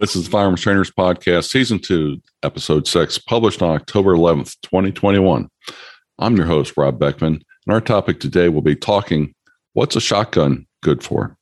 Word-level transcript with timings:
This 0.00 0.16
is 0.16 0.24
the 0.24 0.30
Firearms 0.30 0.62
Trainers 0.62 0.90
Podcast, 0.90 1.50
Season 1.50 1.78
2, 1.78 2.22
Episode 2.42 2.88
6, 2.88 3.18
published 3.18 3.60
on 3.60 3.74
October 3.74 4.14
11th, 4.14 4.56
2021. 4.62 5.46
I'm 6.18 6.36
your 6.38 6.46
host, 6.46 6.72
Rob 6.78 6.98
Beckman, 6.98 7.34
and 7.34 7.74
our 7.74 7.82
topic 7.82 8.18
today 8.18 8.48
will 8.48 8.62
be 8.62 8.74
talking 8.74 9.34
what's 9.74 9.96
a 9.96 10.00
shotgun 10.00 10.66
good 10.82 11.02
for? 11.02 11.36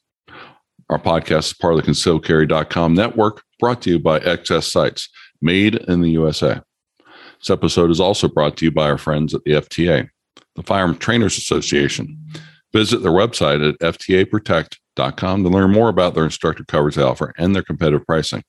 Our 0.90 0.98
podcast 0.98 1.38
is 1.38 1.54
part 1.54 1.74
of 1.74 1.84
the 1.84 1.92
concealedcarry.com 1.92 2.94
network, 2.94 3.44
brought 3.60 3.80
to 3.82 3.91
you 3.91 4.00
by 4.00 4.18
XS 4.18 4.72
Sights, 4.72 5.09
made 5.40 5.77
in 5.77 6.00
the 6.00 6.11
USA. 6.11 6.61
This 7.38 7.50
episode 7.50 7.93
is 7.93 8.00
also 8.00 8.27
brought 8.27 8.56
to 8.56 8.64
you 8.64 8.72
by 8.72 8.90
our 8.90 8.98
friends 8.98 9.34
at 9.34 9.45
the 9.45 9.52
FTA, 9.52 10.09
the 10.56 10.62
Firearms 10.64 10.98
Trainers 10.98 11.38
Association. 11.38 12.18
Visit 12.72 13.02
their 13.04 13.12
website 13.12 13.64
at 13.68 13.79
ftaprotect.com 14.99 15.43
to 15.45 15.49
learn 15.49 15.73
more 15.73 15.89
about 15.89 16.15
their 16.15 16.25
instructor 16.25 16.65
coverage 16.65 16.98
offer 16.98 17.35
and 17.39 17.55
their 17.55 17.62
competitive 17.62 18.07
pricing. 18.07 18.43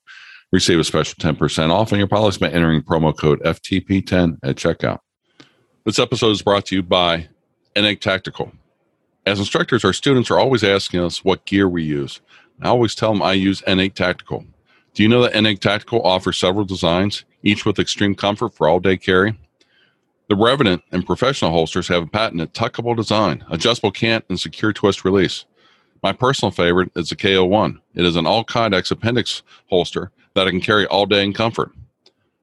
Receive 0.52 0.80
a 0.80 0.84
special 0.84 1.16
10% 1.16 1.70
off 1.72 1.94
on 1.94 2.00
your 2.00 2.08
policy 2.08 2.40
by 2.40 2.50
entering 2.50 2.82
promo 2.82 3.16
code 3.16 3.40
FTP10 3.42 4.40
at 4.44 4.56
checkout. 4.56 5.00
This 5.86 6.00
episode 6.00 6.32
is 6.32 6.42
brought 6.42 6.66
to 6.68 6.76
you 6.76 6.84
by 6.84 7.30
N8 7.76 8.02
Tactical. 8.02 8.52
As 9.26 9.40
instructors, 9.40 9.86
our 9.86 9.94
students 9.94 10.32
are 10.32 10.40
always 10.40 10.64
asking 10.64 11.02
us 11.02 11.24
what 11.24 11.46
gear 11.46 11.70
we 11.70 11.84
use. 11.84 12.20
I 12.62 12.70
always 12.70 12.96
tell 12.96 13.14
them 13.14 13.22
I 13.22 13.34
use 13.34 13.62
N8 13.62 13.94
Tactical. 13.94 14.44
Do 14.96 15.04
you 15.04 15.10
know 15.10 15.22
that 15.22 15.34
N8 15.34 15.60
Tactical 15.60 16.02
offers 16.02 16.38
several 16.38 16.66
designs, 16.66 17.26
each 17.44 17.66
with 17.66 17.80
extreme 17.80 18.16
comfort 18.16 18.56
for 18.56 18.68
all 18.68 18.80
day 18.80 18.98
carry? 18.98 19.38
The 20.30 20.36
Revenant 20.36 20.84
and 20.92 21.06
professional 21.06 21.52
holsters 21.52 21.88
have 21.88 22.04
a 22.04 22.08
patented 22.08 22.54
tuckable 22.54 22.96
design, 22.96 23.44
adjustable 23.50 23.92
cant, 23.92 24.26
and 24.30 24.40
secure 24.40 24.74
twist 24.74 25.06
release. 25.06 25.46
My 26.02 26.14
personal 26.14 26.52
favorite 26.52 26.92
is 26.96 27.10
the 27.10 27.16
KO1. 27.16 27.80
It 27.96 28.06
is 28.06 28.16
an 28.16 28.26
all 28.26 28.46
Kydex 28.46 28.92
appendix 28.92 29.44
holster 29.70 30.12
that 30.34 30.48
I 30.48 30.52
can 30.52 30.62
carry 30.62 30.86
all 30.88 31.06
day 31.06 31.24
in 31.24 31.34
comfort. 31.34 31.72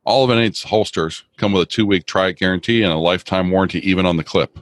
All 0.05 0.25
of 0.25 0.31
N8's 0.31 0.63
holsters 0.63 1.25
come 1.37 1.53
with 1.53 1.63
a 1.63 1.67
two 1.67 1.87
week 1.87 2.07
try 2.07 2.29
it 2.29 2.39
guarantee 2.39 2.83
and 2.83 2.93
a 2.93 2.97
lifetime 2.97 3.51
warranty, 3.51 3.79
even 3.89 4.07
on 4.07 4.17
the 4.17 4.25
clip. 4.25 4.59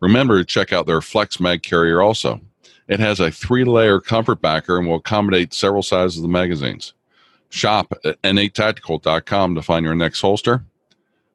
Remember 0.00 0.38
to 0.38 0.44
check 0.44 0.72
out 0.72 0.86
their 0.86 1.00
Flex 1.00 1.38
Mag 1.38 1.62
carrier 1.62 2.02
also. 2.02 2.40
It 2.88 3.00
has 3.00 3.20
a 3.20 3.30
three 3.30 3.64
layer 3.64 4.00
comfort 4.00 4.42
backer 4.42 4.78
and 4.78 4.86
will 4.86 4.96
accommodate 4.96 5.54
several 5.54 5.82
sizes 5.82 6.18
of 6.18 6.22
the 6.22 6.28
magazines. 6.28 6.92
Shop 7.50 7.92
at 8.04 8.20
n8tactical.com 8.22 9.54
to 9.54 9.62
find 9.62 9.84
your 9.84 9.94
next 9.94 10.20
holster. 10.20 10.64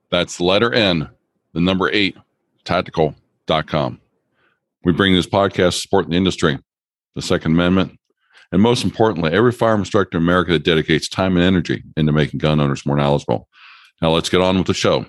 That's 0.10 0.42
letter 0.42 0.74
N, 0.74 1.10
the 1.54 1.62
number 1.62 1.90
eight, 1.92 2.18
tactical.com. 2.66 4.02
We 4.84 4.94
bring 4.94 5.14
this 5.14 5.28
podcast 5.28 5.72
to 5.72 5.82
support 5.82 6.10
the 6.10 6.16
industry, 6.16 6.60
the 7.16 7.22
Second 7.22 7.54
Amendment, 7.54 8.00
and 8.52 8.62
most 8.62 8.84
importantly, 8.84 9.32
every 9.32 9.52
firearm 9.52 9.82
instructor 9.82 10.18
in 10.18 10.24
America 10.24 10.54
that 10.54 10.64
dedicates 10.64 11.08
time 11.08 11.36
and 11.36 11.46
energy 11.46 11.84
into 11.98 12.12
making 12.12 12.40
gun 12.40 12.60
owners 12.60 12.86
more 12.86 12.98
knowledgeable. 12.98 13.48
Now 14.02 14.12
let's 14.12 14.30
get 14.30 14.42
on 14.42 14.58
with 14.58 14.68
the 14.68 14.74
show. 14.74 15.06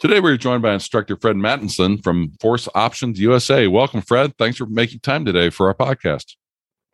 Today 0.00 0.20
we're 0.20 0.36
joined 0.36 0.62
by 0.62 0.74
instructor 0.74 1.16
Fred 1.16 1.36
Mastison 1.36 1.98
from 1.98 2.32
Force 2.40 2.68
Options 2.74 3.18
USA. 3.18 3.66
Welcome, 3.66 4.00
Fred. 4.00 4.32
Thanks 4.38 4.56
for 4.58 4.66
making 4.66 5.00
time 5.00 5.24
today 5.24 5.50
for 5.50 5.66
our 5.66 5.74
podcast. 5.74 6.36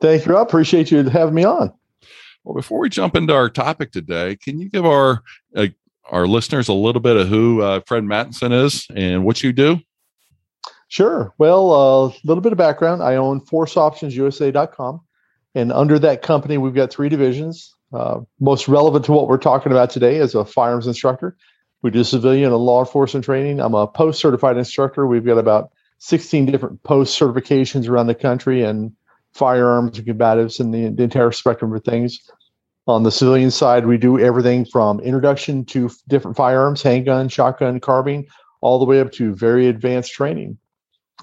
Thank 0.01 0.27
you. 0.27 0.37
I 0.37 0.43
appreciate 0.43 0.91
you 0.91 1.03
having 1.05 1.35
me 1.35 1.45
on. 1.45 1.73
Well, 2.45 2.55
before 2.55 2.81
we 2.81 2.89
jump 2.89 3.15
into 3.15 3.35
our 3.35 3.49
topic 3.49 3.93
today, 3.93 4.37
can 4.37 4.59
you 4.59 4.69
give 4.71 4.87
our 4.87 5.23
uh, 5.55 5.67
our 6.11 6.27
listeners 6.27 6.69
a 6.69 6.75
little 6.75 7.01
bit 7.01 7.17
of 7.17 7.29
who 7.29 7.63
uh, 7.63 7.81
Fred 7.87 8.05
Mastison 8.05 8.53
is 8.53 8.87
and 8.95 9.25
what 9.25 9.43
you 9.43 9.53
do? 9.53 9.81
Sure. 10.95 11.35
Well, 11.39 11.73
a 11.73 12.07
uh, 12.07 12.13
little 12.23 12.41
bit 12.41 12.53
of 12.53 12.59
background. 12.59 13.03
I 13.03 13.17
own 13.17 13.41
ForceOptionsUSA.com, 13.41 15.01
and 15.57 15.73
under 15.73 15.99
that 15.99 16.23
company, 16.23 16.57
we've 16.57 16.73
got 16.73 16.93
three 16.93 17.09
divisions. 17.09 17.75
Uh, 17.93 18.21
most 18.39 18.69
relevant 18.69 19.05
to 19.07 19.11
what 19.11 19.27
we're 19.27 19.37
talking 19.37 19.73
about 19.73 19.91
today 19.91 20.21
as 20.21 20.37
a 20.37 20.45
firearms 20.45 20.87
instructor. 20.87 21.37
We 21.83 21.91
do 21.91 22.05
civilian 22.05 22.53
and 22.53 22.63
law 22.63 22.79
enforcement 22.79 23.25
training. 23.25 23.59
I'm 23.59 23.75
a 23.75 23.89
post 23.89 24.21
certified 24.21 24.57
instructor. 24.57 25.05
We've 25.05 25.25
got 25.25 25.37
about 25.37 25.73
16 25.99 26.47
different 26.47 26.81
post 26.85 27.19
certifications 27.19 27.89
around 27.89 28.07
the 28.07 28.15
country 28.15 28.63
and 28.63 28.93
firearms 29.33 29.99
and 29.99 30.07
combatives 30.07 30.61
and 30.61 30.73
the, 30.73 30.91
the 30.91 31.03
entire 31.03 31.33
spectrum 31.33 31.73
of 31.75 31.83
things. 31.83 32.21
On 32.87 33.03
the 33.03 33.11
civilian 33.11 33.51
side, 33.51 33.85
we 33.85 33.99
do 33.99 34.21
everything 34.21 34.65
from 34.65 35.01
introduction 35.01 35.65
to 35.65 35.91
different 36.07 36.37
firearms, 36.37 36.83
handgun, 36.83 37.29
shotgun, 37.29 37.81
carbine, 37.81 38.29
all 38.61 38.79
the 38.79 38.85
way 38.85 39.01
up 39.01 39.11
to 39.15 39.35
very 39.35 39.67
advanced 39.67 40.13
training. 40.13 40.57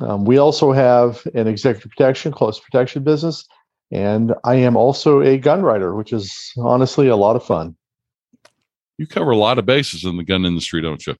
Um, 0.01 0.25
we 0.25 0.37
also 0.37 0.71
have 0.71 1.25
an 1.33 1.47
executive 1.47 1.91
protection, 1.91 2.31
close 2.31 2.59
protection 2.59 3.03
business, 3.03 3.45
and 3.91 4.33
I 4.43 4.55
am 4.55 4.75
also 4.75 5.21
a 5.21 5.37
gun 5.37 5.61
writer, 5.61 5.95
which 5.95 6.13
is 6.13 6.51
honestly 6.57 7.07
a 7.07 7.15
lot 7.15 7.35
of 7.35 7.43
fun. 7.43 7.75
You 8.97 9.07
cover 9.07 9.31
a 9.31 9.37
lot 9.37 9.59
of 9.59 9.65
bases 9.65 10.03
in 10.03 10.17
the 10.17 10.23
gun 10.23 10.45
industry, 10.45 10.81
don't 10.81 11.05
you? 11.05 11.15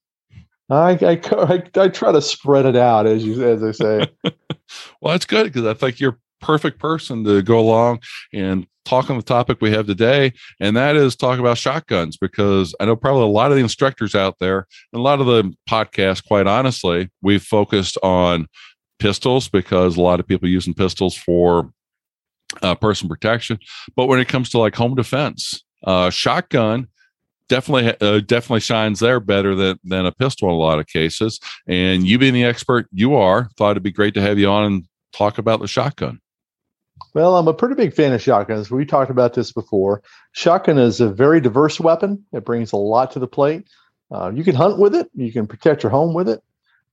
I, 0.70 0.92
I, 1.02 1.22
I, 1.32 1.64
I 1.76 1.88
try 1.90 2.12
to 2.12 2.22
spread 2.22 2.66
it 2.66 2.76
out, 2.76 3.06
as 3.06 3.26
you 3.26 3.44
as 3.44 3.64
I 3.64 3.72
say. 3.72 4.08
well, 5.02 5.14
that's 5.14 5.26
good 5.26 5.46
because 5.46 5.66
I 5.66 5.74
think 5.74 6.00
you're 6.00 6.18
perfect 6.40 6.80
person 6.80 7.24
to 7.24 7.42
go 7.42 7.60
along 7.60 8.00
and 8.34 8.66
talk 8.86 9.10
on 9.10 9.18
the 9.18 9.24
topic 9.24 9.62
we 9.62 9.72
have 9.72 9.86
today, 9.86 10.34
and 10.60 10.76
that 10.76 10.96
is 10.96 11.16
talk 11.16 11.40
about 11.40 11.58
shotguns 11.58 12.18
because 12.18 12.74
I 12.80 12.86
know 12.86 12.96
probably 12.96 13.24
a 13.24 13.28
lot 13.28 13.52
of 13.52 13.58
the 13.58 13.64
instructors 13.64 14.16
out 14.16 14.38
there 14.40 14.66
and 14.92 15.00
a 15.00 15.04
lot 15.04 15.20
of 15.20 15.28
the 15.28 15.54
podcasts, 15.70 16.26
quite 16.26 16.48
honestly, 16.48 17.10
we've 17.22 17.44
focused 17.44 17.98
on 18.02 18.48
pistols 19.02 19.50
because 19.50 19.98
a 19.98 20.02
lot 20.02 20.20
of 20.20 20.28
people 20.28 20.48
using 20.48 20.74
pistols 20.74 21.16
for 21.18 21.74
uh, 22.62 22.76
personal 22.76 23.10
protection. 23.10 23.60
But 23.96 24.06
when 24.06 24.20
it 24.20 24.28
comes 24.28 24.50
to 24.52 24.60
like 24.60 24.76
home 24.76 24.96
defense, 24.96 25.64
uh, 25.84 26.10
shotgun 26.10 26.88
definitely 27.50 27.94
uh, 28.00 28.20
definitely 28.20 28.62
shines 28.62 29.00
there 29.00 29.20
better 29.20 29.56
than 29.56 29.80
than 29.84 30.06
a 30.06 30.12
pistol 30.12 30.50
in 30.50 30.56
a 30.56 30.58
lot 30.58 30.80
of 30.80 30.88
cases. 30.88 31.40
And 31.68 32.08
you 32.08 32.18
being 32.18 32.34
the 32.34 32.46
expert 32.46 32.88
you 32.92 33.16
are, 33.16 33.50
thought 33.58 33.72
it'd 33.72 33.84
be 33.84 33.92
great 33.92 34.14
to 34.14 34.22
have 34.22 34.40
you 34.40 34.48
on 34.48 34.66
and 34.66 34.86
talk 35.12 35.38
about 35.38 35.60
the 35.60 35.68
shotgun. 35.68 36.22
Well, 37.14 37.36
I'm 37.36 37.48
a 37.48 37.54
pretty 37.54 37.76
big 37.76 37.94
fan 37.94 38.14
of 38.14 38.22
shotguns. 38.22 38.72
We 38.72 38.86
talked 38.86 39.12
about 39.12 39.34
this 39.34 39.52
before. 39.52 40.02
Shotgun 40.32 40.78
is 40.78 41.02
a 41.02 41.10
very 41.10 41.42
diverse 41.42 41.80
weapon. 41.80 42.24
It 42.32 42.46
brings 42.46 42.72
a 42.72 42.78
lot 42.78 43.12
to 43.12 43.20
the 43.20 43.28
plate. 43.28 43.68
Uh, 44.12 44.32
you 44.34 44.44
can 44.44 44.56
hunt 44.56 44.78
with 44.78 44.96
it. 44.96 45.10
You 45.14 45.32
can 45.32 45.48
protect 45.48 45.84
your 45.84 45.90
home 45.90 46.14
with 46.14 46.30
it. 46.30 46.42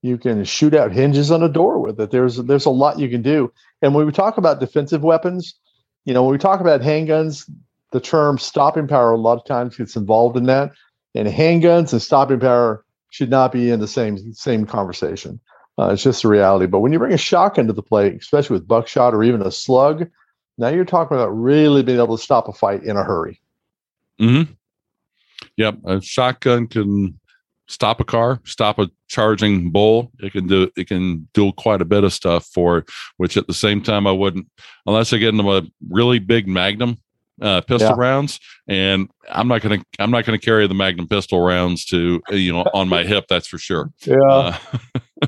You 0.03 0.17
can 0.17 0.45
shoot 0.45 0.75
out 0.75 0.93
hinges 0.93 1.31
on 1.31 1.43
a 1.43 1.49
door 1.49 1.81
with 1.81 2.01
it. 2.01 2.11
There's 2.11 2.37
there's 2.37 2.67
a 2.67 2.71
lot 2.71 2.99
you 2.99 3.09
can 3.09 3.23
do. 3.23 3.53
And 3.83 3.95
when 3.95 4.07
we 4.07 4.13
talk 4.13 4.39
about 4.39 4.61
defensive 4.61 5.03
weapons, 5.03 5.55
you 6.05 6.15
know, 6.15 6.23
when 6.23 6.33
we 6.33 6.39
talk 6.39 6.61
about 6.61 6.81
handguns, 6.81 7.51
the 7.93 8.01
term 8.01 8.39
stopping 8.39 8.87
power 8.87 9.13
a 9.13 9.19
lot 9.19 9.39
of 9.39 9.45
times 9.45 9.77
gets 9.77 9.97
involved 9.97 10.37
in 10.37 10.45
that. 10.45 10.73
And 11.15 11.27
handguns 11.27 11.93
and 11.93 12.01
stopping 12.01 12.39
power 12.39 12.85
should 13.11 13.31
not 13.31 13.51
be 13.51 13.71
in 13.71 13.81
the 13.81 13.89
same 13.89 14.33
same 14.35 14.67
conversation. 14.67 15.41
Uh, 15.79 15.91
it's 15.91 16.03
just 16.03 16.25
a 16.25 16.29
reality. 16.29 16.67
But 16.67 16.81
when 16.81 16.93
you 16.93 16.99
bring 16.99 17.13
a 17.13 17.19
shotgun 17.19 17.67
to 17.69 17.73
the 17.73 17.83
plate, 17.83 18.15
especially 18.21 18.55
with 18.55 18.69
buckshot 18.69 19.15
or 19.15 19.23
even 19.23 19.43
a 19.43 19.51
slug, 19.51 20.09
now 20.59 20.69
you're 20.69 20.85
talking 20.85 21.17
about 21.17 21.29
really 21.29 21.83
being 21.83 21.99
able 21.99 22.17
to 22.17 22.23
stop 22.23 22.49
a 22.49 22.53
fight 22.53 22.83
in 22.83 22.97
a 22.97 23.05
hurry. 23.05 23.41
Hmm. 24.19 24.43
Yep. 25.57 25.79
A 25.85 26.01
shotgun 26.01 26.67
can 26.67 27.19
stop 27.69 28.01
a 28.01 28.05
car, 28.05 28.41
stop 28.45 28.79
a 28.79 28.91
charging 29.09 29.71
bull. 29.71 30.11
It 30.19 30.33
can 30.33 30.47
do. 30.47 30.71
It 30.77 30.89
can 30.89 31.29
do 31.35 31.53
quite 31.53 31.81
a 31.81 31.87
bit 31.87 32.05
of 32.05 32.13
stuff 32.13 32.47
for. 32.47 32.85
Which 33.17 33.37
at 33.37 33.47
the 33.47 33.55
same 33.55 33.83
time, 33.83 34.07
I 34.07 34.13
wouldn't 34.13 34.47
unless 34.87 35.13
I 35.13 35.19
get 35.19 35.35
into 35.35 35.57
a 35.57 35.63
really 35.89 36.19
big 36.19 36.49
Magnum 36.49 36.99
uh, 37.41 37.61
pistol 37.63 37.91
yeah. 37.91 37.97
rounds, 37.97 38.41
and 38.67 39.09
I'm 39.31 39.49
not 39.49 39.63
gonna 39.63 39.83
I'm 39.99 40.11
not 40.11 40.25
gonna 40.25 40.39
carry 40.39 40.67
the 40.67 40.75
Magnum 40.75 41.09
pistol 41.09 41.41
rounds 41.41 41.85
to 41.87 42.21
you 42.31 42.53
know 42.53 42.65
on 42.75 42.89
my 42.89 43.05
hip. 43.05 43.27
That's 43.29 43.47
for 43.47 43.59
sure. 43.59 43.91
Yeah. 44.07 44.17
Uh, 44.31 44.57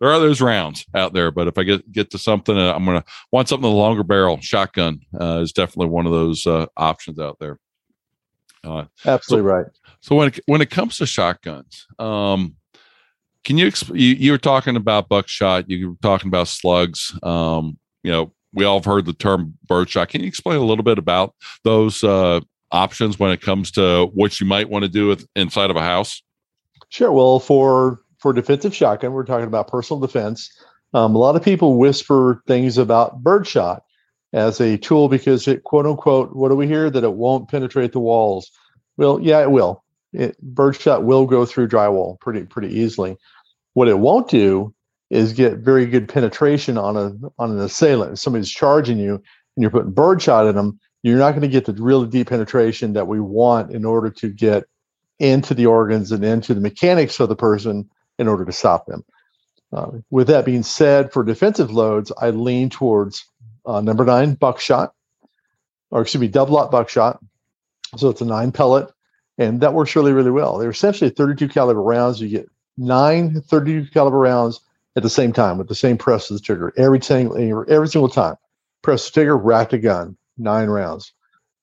there 0.00 0.10
are 0.10 0.18
those 0.18 0.40
rounds 0.40 0.84
out 0.94 1.12
there, 1.12 1.30
but 1.30 1.46
if 1.46 1.56
I 1.56 1.62
get 1.62 1.90
get 1.92 2.10
to 2.10 2.18
something, 2.18 2.56
uh, 2.56 2.72
I'm 2.74 2.84
gonna 2.84 3.04
want 3.30 3.48
something 3.48 3.68
with 3.68 3.76
a 3.76 3.80
longer 3.80 4.02
barrel. 4.02 4.40
Shotgun 4.40 5.00
uh, 5.18 5.40
is 5.42 5.52
definitely 5.52 5.90
one 5.90 6.06
of 6.06 6.12
those 6.12 6.46
uh, 6.46 6.66
options 6.76 7.18
out 7.18 7.38
there. 7.38 7.58
Uh, 8.64 8.84
Absolutely 9.06 9.48
so, 9.48 9.54
right. 9.54 9.66
So 10.00 10.16
when 10.16 10.28
it, 10.28 10.40
when 10.46 10.60
it 10.60 10.70
comes 10.70 10.96
to 10.98 11.06
shotguns, 11.06 11.86
um, 11.98 12.56
can 13.44 13.56
you, 13.56 13.66
exp- 13.66 13.98
you 13.98 14.14
you 14.14 14.32
were 14.32 14.38
talking 14.38 14.76
about 14.76 15.08
buckshot, 15.08 15.70
you 15.70 15.90
were 15.90 15.96
talking 16.02 16.28
about 16.28 16.48
slugs. 16.48 17.18
Um, 17.22 17.78
you 18.02 18.10
know, 18.10 18.32
we 18.52 18.64
all 18.64 18.78
have 18.78 18.84
heard 18.84 19.06
the 19.06 19.12
term 19.12 19.54
birdshot. 19.66 20.08
Can 20.10 20.22
you 20.22 20.28
explain 20.28 20.58
a 20.58 20.64
little 20.64 20.84
bit 20.84 20.98
about 20.98 21.34
those 21.64 22.04
uh, 22.04 22.40
options 22.70 23.18
when 23.18 23.30
it 23.30 23.40
comes 23.40 23.70
to 23.72 24.10
what 24.12 24.40
you 24.40 24.46
might 24.46 24.68
want 24.68 24.82
to 24.82 24.88
do 24.88 25.08
with 25.08 25.26
inside 25.36 25.70
of 25.70 25.76
a 25.76 25.82
house? 25.82 26.22
Sure. 26.90 27.12
Well, 27.12 27.38
for 27.38 28.00
for 28.18 28.32
defensive 28.32 28.74
shotgun, 28.74 29.12
we're 29.12 29.24
talking 29.24 29.46
about 29.46 29.68
personal 29.68 30.00
defense. 30.00 30.50
Um, 30.92 31.14
a 31.14 31.18
lot 31.18 31.36
of 31.36 31.42
people 31.42 31.78
whisper 31.78 32.42
things 32.46 32.76
about 32.76 33.22
birdshot 33.22 33.82
as 34.32 34.60
a 34.60 34.78
tool 34.78 35.08
because 35.08 35.48
it 35.48 35.64
quote 35.64 35.86
unquote, 35.86 36.34
what 36.34 36.48
do 36.48 36.54
we 36.54 36.66
hear? 36.66 36.90
That 36.90 37.04
it 37.04 37.14
won't 37.14 37.48
penetrate 37.48 37.92
the 37.92 38.00
walls. 38.00 38.50
Well, 38.96 39.20
yeah, 39.20 39.40
it 39.40 39.50
will. 39.50 39.82
It, 40.12 40.36
birdshot 40.42 41.04
will 41.04 41.26
go 41.26 41.46
through 41.46 41.68
drywall 41.68 42.18
pretty 42.20 42.44
pretty 42.44 42.78
easily. 42.78 43.16
What 43.74 43.88
it 43.88 43.98
won't 43.98 44.28
do 44.28 44.74
is 45.08 45.32
get 45.32 45.58
very 45.58 45.86
good 45.86 46.08
penetration 46.08 46.78
on 46.78 46.96
a 46.96 47.12
on 47.38 47.50
an 47.50 47.60
assailant. 47.60 48.12
If 48.12 48.18
somebody's 48.18 48.50
charging 48.50 48.98
you 48.98 49.14
and 49.14 49.22
you're 49.56 49.70
putting 49.70 49.92
birdshot 49.92 50.46
in 50.46 50.54
them, 50.54 50.78
you're 51.02 51.18
not 51.18 51.32
going 51.32 51.42
to 51.42 51.48
get 51.48 51.64
the 51.64 51.72
really 51.72 52.08
deep 52.08 52.28
penetration 52.28 52.92
that 52.92 53.08
we 53.08 53.20
want 53.20 53.72
in 53.72 53.84
order 53.84 54.10
to 54.10 54.28
get 54.28 54.64
into 55.18 55.54
the 55.54 55.66
organs 55.66 56.12
and 56.12 56.24
into 56.24 56.54
the 56.54 56.60
mechanics 56.60 57.20
of 57.20 57.28
the 57.28 57.36
person 57.36 57.88
in 58.18 58.28
order 58.28 58.44
to 58.44 58.52
stop 58.52 58.86
them. 58.86 59.04
Uh, 59.72 59.90
with 60.10 60.26
that 60.26 60.44
being 60.44 60.62
said, 60.62 61.12
for 61.12 61.22
defensive 61.22 61.70
loads, 61.70 62.10
I 62.20 62.30
lean 62.30 62.70
towards 62.70 63.24
uh, 63.66 63.80
number 63.80 64.04
nine 64.04 64.34
buckshot, 64.34 64.94
or 65.90 66.02
excuse 66.02 66.20
me, 66.20 66.28
double 66.28 66.56
aught 66.58 66.70
buckshot. 66.70 67.20
So 67.96 68.08
it's 68.08 68.20
a 68.20 68.24
nine 68.24 68.52
pellet, 68.52 68.88
and 69.38 69.60
that 69.60 69.74
works 69.74 69.96
really, 69.96 70.12
really 70.12 70.30
well. 70.30 70.58
They're 70.58 70.70
essentially 70.70 71.10
32 71.10 71.48
caliber 71.48 71.82
rounds. 71.82 72.20
You 72.20 72.28
get 72.28 72.48
nine 72.76 73.40
32 73.42 73.90
caliber 73.90 74.18
rounds 74.18 74.60
at 74.96 75.02
the 75.02 75.10
same 75.10 75.32
time 75.32 75.58
with 75.58 75.68
the 75.68 75.74
same 75.74 75.98
press 75.98 76.30
of 76.30 76.36
the 76.36 76.42
trigger 76.42 76.72
every 76.76 77.00
single 77.00 77.36
every 77.68 77.88
single 77.88 78.08
time. 78.08 78.36
Press 78.82 79.06
the 79.06 79.12
trigger, 79.12 79.36
rack 79.36 79.70
the 79.70 79.78
gun, 79.78 80.16
nine 80.38 80.68
rounds. 80.68 81.12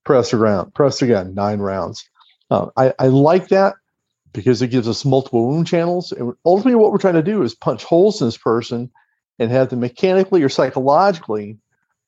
Press 0.06 0.32
the 0.32 0.38
round, 0.38 0.74
press 0.74 1.00
the 1.00 1.08
gun, 1.08 1.34
nine 1.34 1.60
rounds. 1.60 2.10
Uh, 2.50 2.68
I, 2.78 2.94
I 3.00 3.08
like 3.08 3.50
that 3.50 3.76
because 4.34 4.62
it 4.62 4.68
gives 4.68 4.88
us 4.88 5.04
multiple 5.04 5.48
wound 5.48 5.68
channels. 5.68 6.12
And 6.12 6.34
ultimately, 6.46 6.76
what 6.76 6.92
we're 6.92 6.98
trying 6.98 7.16
to 7.16 7.24
do 7.24 7.42
is 7.42 7.56
punch 7.56 7.84
holes 7.84 8.22
in 8.22 8.28
this 8.28 8.38
person 8.38 8.90
and 9.40 9.52
have 9.52 9.70
them 9.70 9.80
mechanically 9.80 10.44
or 10.44 10.50
psychologically 10.50 11.58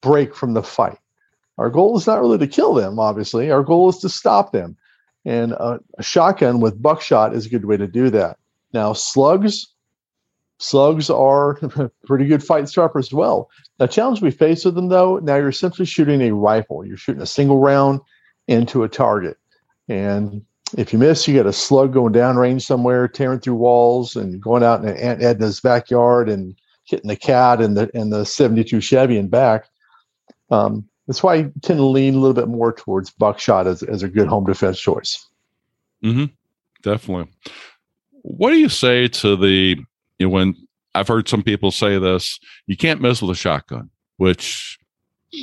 break 0.02 0.36
from 0.36 0.54
the 0.54 0.64
fight. 0.64 0.98
Our 1.58 1.70
goal 1.70 1.98
is 1.98 2.08
not 2.08 2.22
really 2.22 2.38
to 2.38 2.48
kill 2.48 2.74
them, 2.74 3.00
obviously. 3.00 3.52
Our 3.52 3.64
goal 3.64 3.90
is 3.90 3.98
to 3.98 4.10
stop 4.10 4.52
them. 4.52 4.78
And 5.26 5.52
a, 5.54 5.80
a 5.98 6.04
shotgun 6.04 6.62
with 6.62 6.82
buckshot 6.82 7.36
is 7.36 7.46
a 7.46 7.50
good 7.50 7.66
way 7.66 7.78
to 7.78 7.88
do 7.88 8.10
that. 8.12 8.38
Now, 8.72 8.94
slugs, 8.94 9.68
slugs 10.60 11.10
are 11.10 11.56
pretty 12.06 12.26
good 12.26 12.44
fight 12.44 12.70
stopper 12.70 13.00
as 13.00 13.12
well. 13.12 13.50
The 13.78 13.88
challenge 13.88 14.22
we 14.22 14.32
face 14.32 14.64
with 14.64 14.76
them, 14.76 14.90
though, 14.90 15.20
now 15.20 15.36
you're 15.36 15.52
simply 15.52 15.86
shooting 15.86 16.22
a 16.22 16.34
rifle. 16.34 16.86
You're 16.86 16.98
shooting 16.98 17.22
a 17.22 17.28
single 17.28 17.60
round 17.60 18.00
into 18.48 18.84
a 18.84 18.90
target. 18.90 19.38
And 19.90 20.46
if 20.78 20.94
you 20.94 21.00
miss, 21.00 21.28
you 21.28 21.34
get 21.34 21.46
a 21.46 21.54
slug 21.54 21.94
going 21.94 22.14
downrange 22.14 22.62
somewhere, 22.62 23.08
tearing 23.08 23.40
through 23.40 23.56
walls, 23.56 24.16
and 24.16 24.42
going 24.42 24.64
out 24.64 24.84
in 24.84 24.96
Aunt 24.98 25.22
Edna's 25.22 25.60
backyard 25.60 26.30
and 26.30 26.56
hitting 26.84 27.08
the 27.08 27.16
cat 27.16 27.62
and 27.62 27.76
the 27.76 27.90
and 27.94 28.12
the 28.14 28.26
72 28.26 28.80
Chevy 28.82 29.18
and 29.18 29.32
back. 29.32 29.66
Um, 30.52 30.88
that's 31.08 31.24
why 31.24 31.36
I 31.36 31.42
tend 31.62 31.80
to 31.80 31.86
lean 31.86 32.16
a 32.16 32.20
little 32.20 32.36
bit 32.36 32.48
more 32.48 32.72
towards 32.72 33.10
buckshot 33.10 33.68
as, 33.68 33.82
as 33.84 34.04
a 34.04 34.08
good 34.08 34.28
home 34.28 34.46
defense 34.46 34.80
choice. 34.80 35.28
Mm-hmm. 36.04 36.26
Definitely. 36.84 37.32
What 38.22 38.52
do 38.52 38.58
you 38.58 38.70
say 38.70 39.08
to 39.08 39.36
the 39.36 39.78
you 40.20 40.28
know, 40.28 40.30
when 40.30 40.56
I've 40.94 41.08
heard 41.08 41.28
some 41.28 41.44
people 41.44 41.72
say 41.72 41.98
this, 41.98 42.40
you 42.68 42.78
can't 42.78 43.02
miss 43.02 43.22
with 43.22 43.32
a 43.32 43.36
shotgun, 43.36 43.90
which 44.18 44.78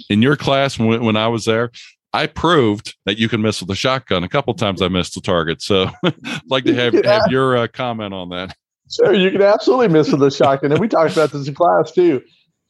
in 0.09 0.23
your 0.23 0.37
class 0.37 0.79
when, 0.79 1.05
when 1.05 1.17
I 1.17 1.29
was 1.29 1.45
there, 1.45 1.71
I 2.13 2.27
proved 2.27 2.95
that 3.05 3.19
you 3.19 3.29
can 3.29 3.43
miss 3.43 3.61
with 3.61 3.71
a 3.71 3.75
shotgun. 3.75 4.25
A 4.25 4.29
couple 4.29 4.55
times 4.55 4.81
I 4.83 4.89
missed 4.89 5.15
the 5.15 5.21
target. 5.21 5.63
So 5.63 5.91
I'd 6.05 6.41
like 6.49 6.65
to 6.65 6.75
have, 6.75 6.95
have 7.05 7.31
your 7.31 7.57
uh, 7.57 7.67
comment 7.69 8.15
on 8.15 8.31
that. 8.31 8.57
Sure, 8.91 9.13
you 9.13 9.31
can 9.31 9.43
absolutely 9.43 9.89
miss 9.89 10.13
with 10.13 10.23
a 10.23 10.31
shotgun. 10.31 10.73
And 10.73 10.81
we 10.81 10.89
talked 10.89 11.13
about 11.13 11.33
this 11.33 11.49
in 11.49 11.55
class 11.55 11.91
too. 11.91 12.23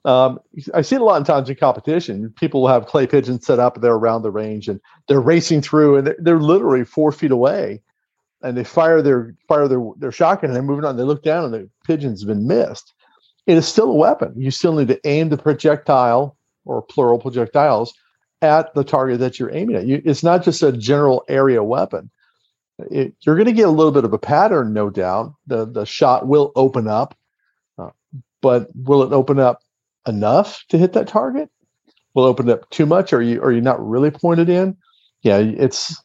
Um, 0.06 0.38
I 0.72 0.82
see 0.82 0.94
it 0.94 1.00
a 1.00 1.04
lot 1.04 1.20
of 1.20 1.26
times 1.26 1.50
in 1.50 1.56
competition. 1.56 2.32
People 2.38 2.62
will 2.62 2.68
have 2.68 2.86
clay 2.86 3.08
pigeons 3.08 3.44
set 3.44 3.58
up, 3.58 3.80
they're 3.80 3.92
around 3.92 4.22
the 4.22 4.30
range 4.30 4.68
and 4.68 4.80
they're 5.08 5.20
racing 5.20 5.62
through 5.62 5.96
and 5.96 6.06
they're, 6.06 6.16
they're 6.20 6.40
literally 6.40 6.84
four 6.84 7.10
feet 7.10 7.32
away 7.32 7.82
and 8.42 8.56
they 8.56 8.62
fire 8.62 9.02
their 9.02 9.34
fire 9.48 9.66
their, 9.66 9.84
their 9.98 10.12
shotgun 10.12 10.50
and 10.50 10.56
they're 10.56 10.62
moving 10.62 10.84
on. 10.84 10.96
They 10.96 11.02
look 11.02 11.24
down 11.24 11.44
and 11.44 11.52
the 11.52 11.68
pigeon's 11.84 12.24
been 12.24 12.46
missed. 12.46 12.94
It 13.48 13.56
is 13.56 13.66
still 13.66 13.90
a 13.90 13.94
weapon. 13.94 14.32
You 14.36 14.52
still 14.52 14.74
need 14.74 14.88
to 14.88 15.00
aim 15.08 15.28
the 15.28 15.36
projectile 15.36 16.36
or 16.64 16.82
plural 16.82 17.18
projectiles 17.18 17.92
at 18.42 18.72
the 18.74 18.84
target 18.84 19.18
that 19.18 19.40
you're 19.40 19.54
aiming 19.54 19.74
at. 19.74 19.86
You, 19.86 20.02
it's 20.04 20.22
not 20.22 20.44
just 20.44 20.62
a 20.62 20.70
general 20.70 21.24
area 21.28 21.64
weapon. 21.64 22.10
It, 22.90 23.14
you're 23.22 23.36
going 23.36 23.46
to 23.46 23.52
get 23.52 23.68
a 23.68 23.72
little 23.72 23.92
bit 23.92 24.04
of 24.04 24.12
a 24.12 24.18
pattern, 24.18 24.72
no 24.72 24.90
doubt. 24.90 25.34
The 25.48 25.64
the 25.64 25.84
shot 25.84 26.28
will 26.28 26.52
open 26.54 26.86
up, 26.86 27.16
uh, 27.76 27.90
but 28.40 28.68
will 28.76 29.02
it 29.02 29.12
open 29.12 29.40
up 29.40 29.62
enough 30.06 30.64
to 30.68 30.78
hit 30.78 30.92
that 30.94 31.08
target? 31.08 31.50
Will 32.14 32.24
open 32.24 32.48
up 32.48 32.68
too 32.70 32.86
much? 32.86 33.12
Are 33.12 33.22
you 33.22 33.42
are 33.42 33.52
you 33.52 33.60
not 33.60 33.84
really 33.86 34.10
pointed 34.10 34.48
in? 34.48 34.76
Yeah, 35.22 35.38
it's 35.38 36.00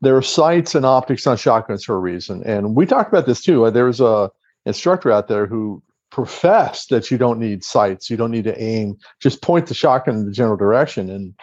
there 0.00 0.16
are 0.16 0.22
sights 0.22 0.74
and 0.74 0.86
optics 0.86 1.26
on 1.26 1.36
shotguns 1.36 1.84
for 1.84 1.96
a 1.96 1.98
reason, 1.98 2.42
and 2.44 2.76
we 2.76 2.86
talked 2.86 3.12
about 3.12 3.26
this 3.26 3.42
too. 3.42 3.68
There's 3.70 4.00
a 4.00 4.30
instructor 4.64 5.10
out 5.10 5.28
there 5.28 5.46
who 5.46 5.82
professed 6.10 6.90
that 6.90 7.10
you 7.10 7.18
don't 7.18 7.40
need 7.40 7.64
sights, 7.64 8.08
you 8.08 8.16
don't 8.16 8.30
need 8.30 8.44
to 8.44 8.62
aim, 8.62 8.96
just 9.20 9.42
point 9.42 9.66
the 9.66 9.74
shotgun 9.74 10.16
in 10.16 10.26
the 10.26 10.32
general 10.32 10.56
direction, 10.56 11.10
and 11.10 11.34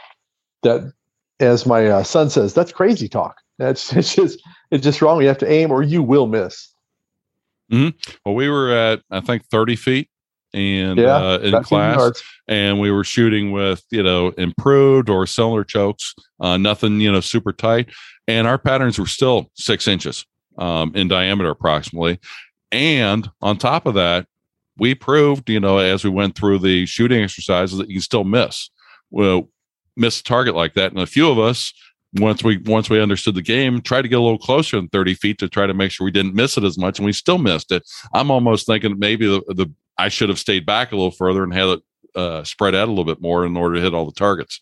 that 0.64 0.94
as 1.40 1.66
my 1.66 1.88
uh, 1.88 2.04
son 2.04 2.30
says 2.30 2.54
that's 2.54 2.72
crazy 2.72 3.08
talk 3.08 3.38
that's 3.58 3.94
it's 3.96 4.16
just 4.16 4.42
it's 4.72 4.84
just 4.84 5.02
wrong 5.02 5.22
you 5.22 5.28
have 5.28 5.38
to 5.38 5.52
aim 5.52 5.72
or 5.72 5.84
you 5.84 6.02
will 6.02 6.28
miss 6.28 6.74
mm-hmm. 7.72 7.90
well 8.26 8.36
we 8.36 8.50
were 8.50 8.72
at 8.72 9.02
i 9.12 9.20
think 9.20 9.46
30 9.46 9.76
feet 9.76 10.10
and 10.54 11.00
yeah, 11.00 11.16
uh, 11.16 11.40
in 11.40 11.64
class 11.64 12.22
and 12.48 12.80
we 12.80 12.92
were 12.92 13.04
shooting 13.04 13.52
with 13.52 13.84
you 13.92 14.04
know 14.04 14.30
improved 14.38 15.10
or 15.10 15.26
similar 15.26 15.64
chokes 15.64 16.14
uh, 16.40 16.58
nothing 16.58 17.00
you 17.00 17.12
know 17.12 17.20
super 17.20 17.52
tight 17.52 17.90
and 18.28 18.48
our 18.48 18.58
patterns 18.58 19.00
were 19.00 19.08
still 19.08 19.50
six 19.56 19.88
inches 19.88 20.26
um, 20.58 20.92
in 20.96 21.08
diameter 21.08 21.50
approximately 21.50 22.20
and 22.72 23.30
on 23.42 23.58
top 23.58 23.86
of 23.86 23.96
that 23.96 24.28
we 24.78 24.94
proved 24.94 25.50
you 25.50 25.60
know 25.60 25.78
as 25.78 26.04
we 26.04 26.10
went 26.10 26.36
through 26.36 26.60
the 26.60 26.86
shooting 26.86 27.24
exercises 27.24 27.78
that 27.78 27.88
you 27.88 27.96
can 27.96 28.02
still 28.02 28.24
miss 28.24 28.70
well 29.10 29.50
miss 29.96 30.20
a 30.20 30.24
target 30.24 30.56
like 30.56 30.74
that. 30.74 30.92
And 30.92 31.02
a 31.02 31.06
few 31.06 31.30
of 31.30 31.40
us, 31.40 31.74
once 32.16 32.44
we 32.44 32.58
once 32.58 32.90
we 32.90 33.02
understood 33.02 33.36
the 33.36 33.42
game, 33.42 33.82
tried 33.82 34.04
to 34.04 34.08
get 34.08 34.20
a 34.20 34.22
little 34.22 34.38
closer 34.38 34.78
than 34.78 34.88
30 34.90 35.16
feet 35.16 35.38
to 35.40 35.50
try 35.50 35.66
to 35.66 35.74
make 35.74 35.92
sure 35.92 36.06
we 36.06 36.12
didn't 36.12 36.36
miss 36.36 36.58
it 36.58 36.64
as 36.64 36.78
much, 36.78 37.00
and 37.00 37.06
we 37.06 37.14
still 37.14 37.38
missed 37.38 37.72
it. 37.72 37.84
I'm 38.14 38.30
almost 38.30 38.68
thinking 38.68 39.00
maybe 39.00 39.26
the, 39.26 39.42
the 39.54 39.72
I 39.98 40.10
should 40.10 40.30
have 40.30 40.40
stayed 40.40 40.66
back 40.66 40.92
a 40.92 40.96
little 40.96 41.12
further 41.12 41.44
and 41.44 41.54
had 41.54 41.68
it 41.68 41.80
uh, 42.16 42.44
spread 42.44 42.76
out 42.76 42.88
a 42.88 42.92
little 42.92 43.06
bit 43.06 43.22
more 43.22 43.46
in 43.46 43.56
order 43.58 43.76
to 43.76 43.82
hit 43.82 43.94
all 43.94 44.06
the 44.06 44.12
targets. 44.12 44.62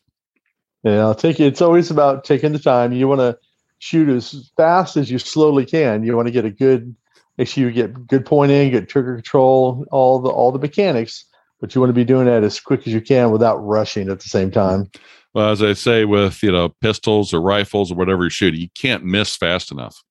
Yeah, 0.83 0.99
I'll 0.99 1.15
take 1.15 1.39
it. 1.39 1.45
It's 1.45 1.61
always 1.61 1.91
about 1.91 2.23
taking 2.23 2.53
the 2.53 2.59
time. 2.59 2.91
You 2.93 3.07
want 3.07 3.21
to 3.21 3.37
shoot 3.79 4.09
as 4.09 4.51
fast 4.57 4.97
as 4.97 5.11
you 5.11 5.19
slowly 5.19 5.65
can. 5.65 6.03
You 6.03 6.15
want 6.15 6.27
to 6.27 6.31
get 6.31 6.45
a 6.45 6.49
good, 6.49 6.95
make 7.37 7.47
sure 7.47 7.65
you 7.65 7.71
get 7.71 8.07
good 8.07 8.25
pointing, 8.25 8.71
good 8.71 8.89
trigger 8.89 9.15
control, 9.15 9.85
all 9.91 10.19
the 10.19 10.29
all 10.29 10.51
the 10.51 10.59
mechanics. 10.59 11.25
But 11.59 11.75
you 11.75 11.81
want 11.81 11.89
to 11.89 11.95
be 11.95 12.05
doing 12.05 12.25
that 12.25 12.43
as 12.43 12.59
quick 12.59 12.87
as 12.87 12.93
you 12.93 13.01
can 13.01 13.31
without 13.31 13.57
rushing 13.57 14.09
at 14.09 14.19
the 14.19 14.29
same 14.29 14.49
time. 14.49 14.89
Well, 15.33 15.49
as 15.49 15.61
I 15.61 15.73
say, 15.73 16.05
with 16.05 16.41
you 16.41 16.51
know 16.51 16.69
pistols 16.81 17.33
or 17.33 17.41
rifles 17.41 17.91
or 17.91 17.95
whatever 17.95 18.23
you're 18.23 18.31
shooting, 18.31 18.59
you 18.59 18.69
can't 18.73 19.03
miss 19.03 19.35
fast 19.35 19.71
enough. 19.71 20.03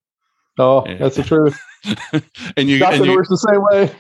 Oh, 0.59 0.85
that's 0.99 1.17
the 1.17 1.25
truth. 1.25 1.61
and 2.57 2.69
you 2.69 2.85
and 2.85 3.05
you, 3.05 3.17
works 3.17 3.29
the 3.29 3.37
same 3.37 3.63
way. 3.71 3.95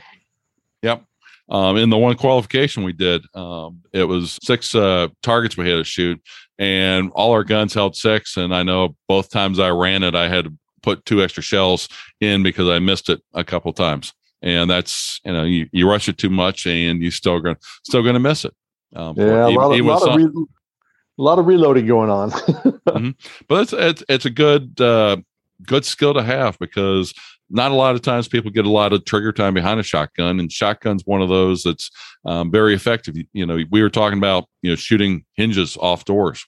Yep. 0.83 1.04
Um, 1.50 1.76
in 1.76 1.90
the 1.90 1.99
one 1.99 2.16
qualification 2.16 2.85
we 2.85 2.92
did, 2.92 3.25
um, 3.35 3.80
it 3.92 4.04
was 4.04 4.38
six 4.42 4.75
uh, 4.75 5.09
targets 5.23 5.57
we 5.57 5.69
had 5.69 5.76
to 5.76 5.85
shoot, 5.85 6.23
and 6.59 7.11
all 7.12 7.33
our 7.33 7.42
guns 7.42 7.75
held 7.75 7.97
six. 7.97 8.37
And 8.37 8.54
I 8.54 8.62
know 8.62 8.97
both 9.09 9.30
times 9.30 9.59
I 9.59 9.71
ran 9.71 10.04
it, 10.04 10.14
I 10.14 10.28
had 10.28 10.45
to 10.45 10.52
put 10.83 11.04
two 11.04 11.23
extra 11.23 11.42
shells 11.42 11.88
in 12.21 12.42
because 12.42 12.69
I 12.69 12.78
missed 12.78 13.09
it 13.09 13.21
a 13.35 13.42
couple 13.42 13.73
times. 13.73 14.12
And 14.42 14.71
that's 14.71 15.21
you 15.25 15.33
know 15.33 15.45
you, 15.45 15.69
you 15.73 15.90
rush 15.90 16.09
it 16.09 16.19
too 16.19 16.30
much, 16.30 16.66
and 16.66 17.02
you 17.02 17.11
still 17.11 17.40
going 17.40 17.57
still 17.85 18.02
going 18.02 18.14
to 18.14 18.21
miss 18.21 18.45
it. 18.45 18.54
Um, 18.95 19.14
yeah, 19.16 19.47
a 19.47 19.50
lot, 19.50 19.78
of, 19.78 19.85
lot 19.85 20.09
of 20.09 20.16
re- 20.16 20.47
a 21.19 21.23
lot 21.23 21.38
of 21.38 21.47
reloading 21.47 21.87
going 21.87 22.11
on. 22.11 22.30
mm-hmm. 22.30 23.11
But 23.49 23.62
it's, 23.62 23.73
it's, 23.73 24.04
it's 24.09 24.25
a 24.25 24.30
good 24.30 24.80
uh, 24.80 25.19
good 25.66 25.85
skill 25.85 26.14
to 26.14 26.23
have 26.23 26.59
because 26.59 27.12
not 27.50 27.73
a 27.73 27.75
lot 27.75 27.95
of 27.95 28.02
times 28.02 28.28
people 28.28 28.50
get 28.50 28.64
a 28.64 28.71
lot 28.71 28.92
of 28.92 29.04
trigger 29.04 29.33
time 29.33 29.54
behind 29.54 29.80
a 29.80 29.83
shotgun, 29.83 30.40
and 30.40 30.50
shotgun's 30.50 31.02
one 31.04 31.21
of 31.21 31.28
those 31.28 31.62
that's 31.64 31.90
um, 32.25 32.50
very 32.50 32.75
effective. 32.75 33.16
You 33.33 33.47
know, 33.47 33.59
we 33.71 33.83
were 33.83 33.90
talking 33.90 34.19
about 34.19 34.47
you 34.62 34.71
know 34.71 34.76
shooting 34.76 35.25
hinges 35.35 35.76
off 35.78 36.04
doors. 36.04 36.45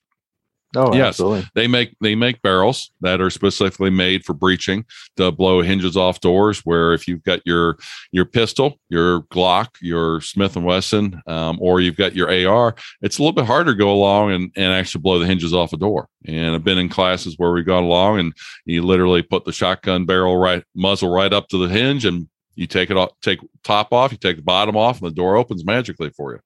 Oh, 0.75 0.95
yes. 0.95 1.09
Absolutely. 1.09 1.45
They 1.55 1.67
make 1.67 1.95
they 2.01 2.15
make 2.15 2.41
barrels 2.41 2.93
that 3.03 3.21
are 3.21 3.31
specifically 3.31 3.91
made 3.91 4.25
for 4.25 4.33
breaching 4.33 4.85
to 5.17 5.31
blow 5.31 5.61
hinges 5.61 5.97
off 5.97 6.21
doors. 6.21 6.61
Where 6.61 6.95
if 6.95 7.07
you've 7.07 7.23
got 7.23 7.41
your 7.45 7.77
your 8.11 8.25
pistol, 8.25 8.79
your 8.89 9.23
Glock, 9.25 9.69
your 9.81 10.21
Smith 10.23 10.57
and 10.57 10.65
Wesson, 10.65 11.21
um, 11.27 11.59
or 11.61 11.81
you've 11.81 11.97
got 11.97 12.17
your 12.17 12.29
AR, 12.49 12.75
it's 13.03 13.19
a 13.19 13.23
little 13.23 13.35
bit 13.35 13.45
harder 13.45 13.73
to 13.73 13.79
go 13.79 13.93
along 13.93 14.33
and, 14.33 14.51
and 14.57 14.73
actually 14.73 15.03
blow 15.03 15.19
the 15.19 15.27
hinges 15.27 15.53
off 15.53 15.75
a 15.75 15.77
door. 15.77 16.09
And 16.27 16.55
I've 16.55 16.65
been 16.65 16.79
in 16.79 16.89
classes 16.89 17.35
where 17.37 17.53
we 17.53 17.63
got 17.63 17.83
along 17.83 18.21
and 18.21 18.33
you 18.65 18.83
literally 18.83 19.23
put 19.23 19.45
the 19.45 19.53
shotgun 19.53 20.07
barrel 20.07 20.37
right 20.37 20.65
muzzle 20.75 21.13
right 21.13 21.33
up 21.33 21.49
to 21.49 21.59
the 21.59 21.73
hinge 21.73 22.05
and 22.07 22.29
you 22.55 22.67
take 22.67 22.91
it 22.91 22.97
off, 22.97 23.11
take 23.23 23.41
top 23.63 23.93
off, 23.93 24.13
you 24.13 24.19
take 24.19 24.37
the 24.37 24.43
bottom 24.43 24.77
off, 24.77 25.01
and 25.01 25.11
the 25.11 25.15
door 25.15 25.37
opens 25.37 25.65
magically 25.65 26.11
for 26.11 26.33
you. 26.33 26.41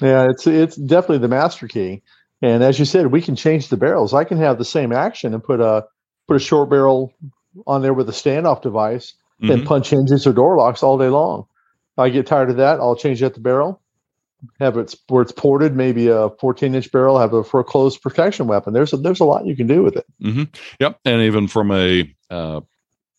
Yeah, 0.00 0.28
it's 0.28 0.46
it's 0.46 0.76
definitely 0.76 1.18
the 1.18 1.28
master 1.28 1.68
key 1.68 2.02
and 2.42 2.64
as 2.64 2.78
you 2.78 2.84
said, 2.84 3.06
we 3.06 3.22
can 3.22 3.36
change 3.36 3.68
the 3.68 3.76
barrels. 3.76 4.12
I 4.12 4.24
can 4.24 4.36
have 4.38 4.58
the 4.58 4.64
same 4.64 4.92
action 4.92 5.32
and 5.32 5.42
put 5.42 5.60
a 5.60 5.86
put 6.26 6.36
a 6.36 6.40
short 6.40 6.68
barrel 6.68 7.14
on 7.66 7.82
there 7.82 7.94
with 7.94 8.08
a 8.08 8.12
standoff 8.12 8.62
device 8.62 9.14
mm-hmm. 9.40 9.52
and 9.52 9.66
punch 9.66 9.90
hinges 9.90 10.26
or 10.26 10.32
door 10.32 10.56
locks 10.56 10.82
all 10.82 10.98
day 10.98 11.08
long. 11.08 11.46
I 11.96 12.08
get 12.08 12.26
tired 12.26 12.50
of 12.50 12.56
that, 12.56 12.80
I'll 12.80 12.96
change 12.96 13.22
out 13.22 13.34
the 13.34 13.40
barrel. 13.40 13.80
have 14.58 14.76
it 14.76 14.94
where 15.08 15.22
it's 15.22 15.32
ported, 15.32 15.76
maybe 15.76 16.08
a 16.08 16.30
14 16.40 16.74
inch 16.74 16.90
barrel, 16.90 17.18
have 17.18 17.46
for 17.46 17.60
a 17.60 17.64
closed 17.64 18.02
protection 18.02 18.46
weapon. 18.46 18.72
There's 18.72 18.92
a, 18.92 18.96
there's 18.96 19.20
a 19.20 19.24
lot 19.24 19.46
you 19.46 19.54
can 19.54 19.66
do 19.66 19.82
with 19.82 19.96
it. 19.96 20.06
Mm-hmm. 20.22 20.44
Yep, 20.80 21.00
and 21.04 21.22
even 21.22 21.48
from 21.48 21.70
a 21.70 22.12
uh, 22.30 22.60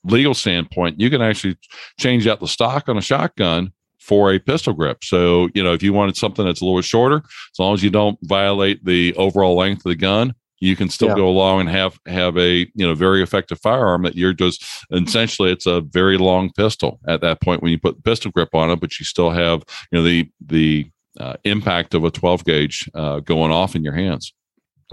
legal 0.03 0.33
standpoint, 0.33 0.99
you 0.99 1.09
can 1.09 1.21
actually 1.21 1.57
change 1.97 2.27
out 2.27 2.39
the 2.39 2.47
stock 2.47 2.89
on 2.89 2.97
a 2.97 3.01
shotgun 3.01 3.71
for 4.03 4.33
a 4.33 4.39
pistol 4.39 4.73
grip. 4.73 5.03
So 5.03 5.49
you 5.53 5.63
know 5.63 5.73
if 5.73 5.81
you 5.81 5.93
wanted 5.93 6.17
something 6.17 6.45
that's 6.45 6.61
a 6.61 6.65
little 6.65 6.81
shorter, 6.81 7.17
as 7.17 7.59
long 7.59 7.73
as 7.73 7.83
you 7.83 7.89
don't 7.89 8.17
violate 8.23 8.83
the 8.85 9.13
overall 9.15 9.55
length 9.55 9.85
of 9.85 9.89
the 9.89 9.95
gun, 9.95 10.35
you 10.63 10.77
can 10.77 10.87
still 10.87 11.09
yeah. 11.09 11.15
go 11.15 11.27
along 11.27 11.59
and 11.59 11.69
have 11.69 11.99
have 12.07 12.37
a 12.37 12.59
you 12.73 12.87
know 12.87 12.95
very 12.95 13.21
effective 13.21 13.59
firearm 13.59 14.03
that 14.03 14.15
you're 14.15 14.33
just 14.33 14.65
essentially 14.91 15.51
it's 15.51 15.65
a 15.65 15.81
very 15.81 16.17
long 16.17 16.51
pistol 16.53 16.99
at 17.05 17.19
that 17.19 17.41
point 17.41 17.61
when 17.61 17.71
you 17.71 17.77
put 17.77 17.97
the 17.97 18.01
pistol 18.01 18.31
grip 18.31 18.55
on 18.55 18.71
it 18.71 18.79
but 18.79 18.97
you 18.97 19.05
still 19.05 19.29
have 19.29 19.61
you 19.91 19.99
know 19.99 20.03
the 20.03 20.29
the 20.45 20.89
uh, 21.19 21.35
impact 21.43 21.93
of 21.93 22.03
a 22.03 22.09
12 22.09 22.43
gauge 22.45 22.89
uh, 22.95 23.19
going 23.19 23.51
off 23.51 23.75
in 23.75 23.83
your 23.83 23.93
hands 23.93 24.33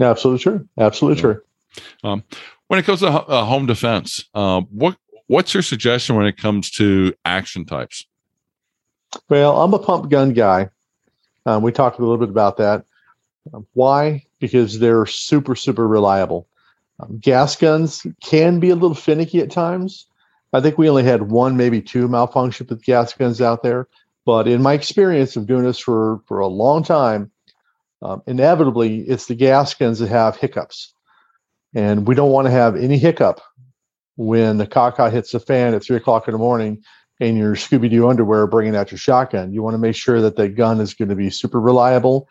absolutely 0.01 0.43
true 0.43 0.67
absolutely 0.77 1.17
yeah. 1.17 1.21
true 1.21 1.41
um, 2.03 2.23
when 2.67 2.77
it 2.77 2.83
comes 2.83 2.99
to 2.99 3.07
uh, 3.07 3.45
home 3.45 3.65
defense 3.65 4.25
uh, 4.33 4.59
what 4.71 4.97
what's 5.27 5.53
your 5.53 5.63
suggestion 5.63 6.17
when 6.17 6.25
it 6.25 6.35
comes 6.35 6.69
to 6.69 7.13
action 7.23 7.65
types 7.65 8.05
well 9.29 9.61
i'm 9.61 9.73
a 9.73 9.79
pump 9.79 10.09
gun 10.09 10.33
guy 10.33 10.69
um, 11.45 11.63
we 11.63 11.71
talked 11.71 11.97
a 11.97 12.01
little 12.01 12.17
bit 12.17 12.29
about 12.29 12.57
that 12.57 12.85
um, 13.53 13.65
why 13.73 14.23
because 14.41 14.79
they're 14.79 15.05
super, 15.05 15.55
super 15.55 15.87
reliable. 15.87 16.47
Um, 16.99 17.19
gas 17.19 17.55
guns 17.55 18.05
can 18.21 18.59
be 18.59 18.69
a 18.69 18.75
little 18.75 18.95
finicky 18.95 19.39
at 19.39 19.51
times. 19.51 20.07
I 20.51 20.59
think 20.59 20.77
we 20.77 20.89
only 20.89 21.03
had 21.03 21.31
one, 21.31 21.55
maybe 21.55 21.81
two 21.81 22.09
malfunctions 22.09 22.69
with 22.69 22.83
gas 22.83 23.13
guns 23.13 23.39
out 23.39 23.63
there. 23.63 23.87
But 24.25 24.47
in 24.47 24.61
my 24.61 24.73
experience 24.73 25.35
of 25.35 25.47
doing 25.47 25.63
this 25.63 25.79
for, 25.79 26.21
for 26.27 26.39
a 26.39 26.47
long 26.47 26.83
time, 26.83 27.31
um, 28.01 28.21
inevitably 28.27 29.01
it's 29.01 29.27
the 29.27 29.35
gas 29.35 29.73
guns 29.73 29.99
that 29.99 30.09
have 30.09 30.35
hiccups. 30.35 30.93
And 31.73 32.05
we 32.05 32.15
don't 32.15 32.31
want 32.31 32.47
to 32.47 32.51
have 32.51 32.75
any 32.75 32.97
hiccup 32.97 33.39
when 34.17 34.57
the 34.57 34.67
cockeye 34.67 35.09
hits 35.09 35.31
the 35.31 35.39
fan 35.39 35.73
at 35.73 35.83
three 35.83 35.95
o'clock 35.95 36.27
in 36.27 36.33
the 36.33 36.37
morning 36.37 36.83
in 37.21 37.37
your 37.37 37.55
Scooby 37.55 37.89
Doo 37.89 38.09
underwear 38.09 38.47
bringing 38.47 38.75
out 38.75 38.91
your 38.91 38.97
shotgun. 38.97 39.53
You 39.53 39.61
want 39.61 39.75
to 39.75 39.77
make 39.77 39.95
sure 39.95 40.21
that 40.21 40.35
the 40.35 40.49
gun 40.49 40.81
is 40.81 40.95
going 40.95 41.09
to 41.09 41.15
be 41.15 41.29
super 41.29 41.61
reliable 41.61 42.27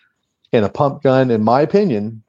and 0.52 0.64
a 0.64 0.68
pump 0.68 1.04
gun, 1.04 1.30
in 1.30 1.44
my 1.44 1.60
opinion, 1.60 2.24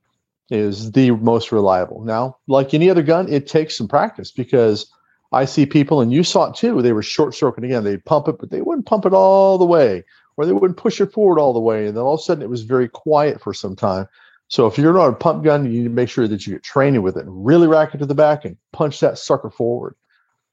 is 0.51 0.91
the 0.91 1.09
most 1.11 1.51
reliable. 1.51 2.03
Now, 2.03 2.37
like 2.47 2.73
any 2.73 2.89
other 2.89 3.01
gun, 3.01 3.27
it 3.33 3.47
takes 3.47 3.75
some 3.75 3.87
practice 3.87 4.31
because 4.31 4.91
I 5.31 5.45
see 5.45 5.65
people, 5.65 6.01
and 6.01 6.13
you 6.13 6.23
saw 6.23 6.51
it 6.51 6.55
too, 6.55 6.81
they 6.81 6.93
were 6.93 7.01
short 7.01 7.33
stroking 7.33 7.63
again. 7.63 7.83
They'd 7.83 8.05
pump 8.05 8.27
it, 8.27 8.37
but 8.37 8.51
they 8.51 8.61
wouldn't 8.61 8.85
pump 8.85 9.07
it 9.07 9.13
all 9.13 9.57
the 9.57 9.65
way, 9.65 10.03
or 10.37 10.45
they 10.45 10.53
wouldn't 10.53 10.77
push 10.77 11.01
it 11.01 11.11
forward 11.11 11.39
all 11.39 11.53
the 11.53 11.59
way. 11.59 11.87
And 11.87 11.97
then 11.97 12.03
all 12.03 12.13
of 12.13 12.19
a 12.19 12.23
sudden 12.23 12.43
it 12.43 12.49
was 12.49 12.61
very 12.61 12.87
quiet 12.87 13.41
for 13.41 13.55
some 13.55 13.75
time. 13.75 14.07
So 14.49 14.67
if 14.67 14.77
you're 14.77 14.93
not 14.93 15.07
a 15.07 15.13
pump 15.13 15.43
gun, 15.43 15.65
you 15.65 15.79
need 15.79 15.83
to 15.85 15.89
make 15.89 16.09
sure 16.09 16.27
that 16.27 16.45
you 16.45 16.53
get 16.53 16.63
training 16.63 17.01
with 17.01 17.17
it 17.17 17.25
and 17.25 17.45
really 17.45 17.67
rack 17.67 17.95
it 17.95 17.99
to 17.99 18.05
the 18.05 18.13
back 18.13 18.45
and 18.45 18.57
punch 18.71 18.99
that 18.99 19.17
sucker 19.17 19.49
forward. 19.49 19.95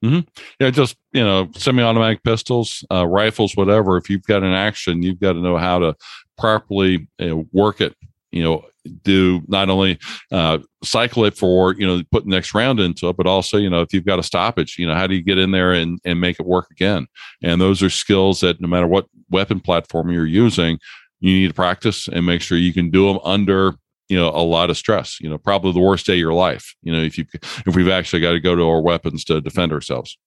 Mm-hmm. 0.05 0.21
Yeah, 0.61 0.71
just 0.71 0.97
you 1.13 1.25
know, 1.25 1.51
semi-automatic 1.57 2.23
pistols, 2.23 2.85
uh, 2.93 3.07
rifles, 3.07 3.57
whatever. 3.57 3.97
If 3.97 4.09
you've 4.09 4.25
got 4.25 4.43
an 4.43 4.53
action, 4.53 5.03
you've 5.03 5.21
got 5.21 5.33
to 5.33 5.41
know 5.41 5.57
how 5.57 5.81
to 5.81 5.97
properly 6.37 7.09
you 7.19 7.29
know, 7.29 7.47
work 7.53 7.81
it. 7.81 7.95
You 8.31 8.45
know, 8.45 8.65
do 9.03 9.43
not 9.49 9.71
only 9.71 9.99
uh, 10.31 10.59
cycle 10.85 11.25
it 11.25 11.37
for 11.37 11.75
you 11.75 11.87
know 11.87 12.03
put 12.13 12.25
the 12.25 12.31
next 12.31 12.55
round 12.55 12.79
into 12.79 13.09
it, 13.09 13.17
but 13.17 13.27
also 13.27 13.57
you 13.57 13.71
know 13.71 13.81
if 13.81 13.93
you've 13.93 14.05
got 14.05 14.19
a 14.19 14.23
stoppage, 14.23 14.77
you 14.79 14.87
know 14.87 14.95
how 14.95 15.07
do 15.07 15.15
you 15.15 15.23
get 15.23 15.39
in 15.39 15.51
there 15.51 15.73
and 15.73 15.99
and 16.05 16.21
make 16.21 16.39
it 16.39 16.47
work 16.47 16.67
again? 16.71 17.07
And 17.43 17.61
those 17.61 17.83
are 17.83 17.91
skills 17.91 18.41
that 18.41 18.61
no 18.61 18.69
matter 18.69 18.87
what 18.87 19.07
weapon 19.31 19.61
platform 19.61 20.11
you're 20.11 20.27
using, 20.27 20.79
you 21.21 21.33
need 21.33 21.49
to 21.49 21.55
practice 21.55 22.09
and 22.09 22.25
make 22.25 22.43
sure 22.43 22.57
you 22.57 22.73
can 22.73 22.91
do 22.91 23.07
them 23.07 23.19
under 23.25 23.75
you 24.09 24.17
know 24.17 24.29
a 24.31 24.43
lot 24.43 24.71
of 24.71 24.77
stress 24.77 25.21
you 25.21 25.29
know 25.29 25.39
probably 25.39 25.73
the 25.73 25.81
worst 25.81 26.07
day 26.07 26.15
of 26.15 26.19
your 26.19 26.33
life 26.33 26.75
you 26.83 26.93
know 26.93 27.01
if 27.01 27.19
you 27.19 27.25
if 27.67 27.77
we've 27.77 27.89
actually 27.89 28.21
got 28.21 28.33
to 28.33 28.41
go 28.41 28.57
to 28.57 28.69
our 28.69 28.81
weapons 28.81 29.25
to 29.25 29.41
defend 29.41 29.73
ourselves. 29.73 30.19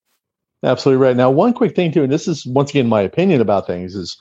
Absolutely 0.63 1.03
right. 1.03 1.15
Now 1.15 1.31
one 1.31 1.53
quick 1.53 1.75
thing 1.75 1.91
too 1.91 2.03
and 2.03 2.11
this 2.11 2.27
is 2.27 2.45
once 2.45 2.69
again 2.69 2.87
my 2.87 3.01
opinion 3.01 3.41
about 3.41 3.67
things 3.67 3.95
is 3.95 4.17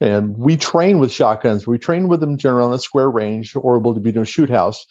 and 0.00 0.36
we 0.36 0.56
train 0.56 0.98
with 0.98 1.12
shotguns 1.12 1.66
we 1.66 1.78
train 1.78 2.08
with 2.08 2.20
them 2.20 2.36
generally 2.36 2.66
on 2.66 2.74
a 2.74 2.78
square 2.78 3.10
range 3.10 3.54
or 3.56 3.76
able 3.76 3.94
to 3.94 4.00
be 4.00 4.10
in 4.10 4.18
a 4.18 4.24
shoot 4.24 4.50
house. 4.50 4.86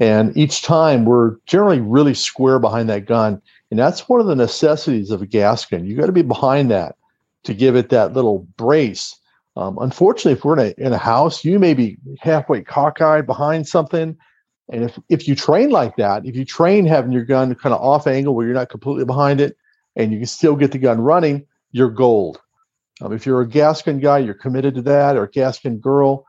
And 0.00 0.36
each 0.36 0.62
time 0.62 1.04
we're 1.04 1.36
generally 1.46 1.80
really 1.80 2.14
square 2.14 2.58
behind 2.58 2.88
that 2.88 3.06
gun. 3.06 3.40
And 3.70 3.78
that's 3.78 4.08
one 4.08 4.20
of 4.20 4.26
the 4.26 4.34
necessities 4.34 5.12
of 5.12 5.22
a 5.22 5.26
gas 5.26 5.64
gun. 5.64 5.86
You 5.86 5.96
got 5.96 6.06
to 6.06 6.12
be 6.12 6.22
behind 6.22 6.68
that 6.72 6.96
to 7.44 7.54
give 7.54 7.76
it 7.76 7.90
that 7.90 8.12
little 8.12 8.40
brace 8.56 9.14
um, 9.56 9.78
unfortunately, 9.78 10.32
if 10.32 10.44
we're 10.44 10.58
in 10.58 10.74
a, 10.78 10.86
in 10.86 10.92
a 10.92 10.98
house, 10.98 11.44
you 11.44 11.58
may 11.58 11.74
be 11.74 11.96
halfway 12.20 12.62
cockeyed 12.62 13.26
behind 13.26 13.68
something. 13.68 14.16
And 14.72 14.84
if, 14.84 14.98
if 15.08 15.28
you 15.28 15.34
train 15.34 15.70
like 15.70 15.96
that, 15.96 16.26
if 16.26 16.34
you 16.34 16.44
train 16.44 16.86
having 16.86 17.12
your 17.12 17.24
gun 17.24 17.54
kind 17.54 17.74
of 17.74 17.80
off 17.80 18.06
angle 18.06 18.34
where 18.34 18.46
you're 18.46 18.54
not 18.54 18.70
completely 18.70 19.04
behind 19.04 19.40
it 19.40 19.56
and 19.94 20.12
you 20.12 20.18
can 20.18 20.26
still 20.26 20.56
get 20.56 20.72
the 20.72 20.78
gun 20.78 21.00
running, 21.00 21.46
you're 21.70 21.90
gold. 21.90 22.40
Um, 23.00 23.12
if 23.12 23.26
you're 23.26 23.42
a 23.42 23.48
gas 23.48 23.82
gun 23.82 24.00
guy, 24.00 24.18
you're 24.18 24.34
committed 24.34 24.74
to 24.76 24.82
that, 24.82 25.16
or 25.16 25.24
a 25.24 25.30
gas 25.30 25.58
gun 25.58 25.78
girl, 25.78 26.26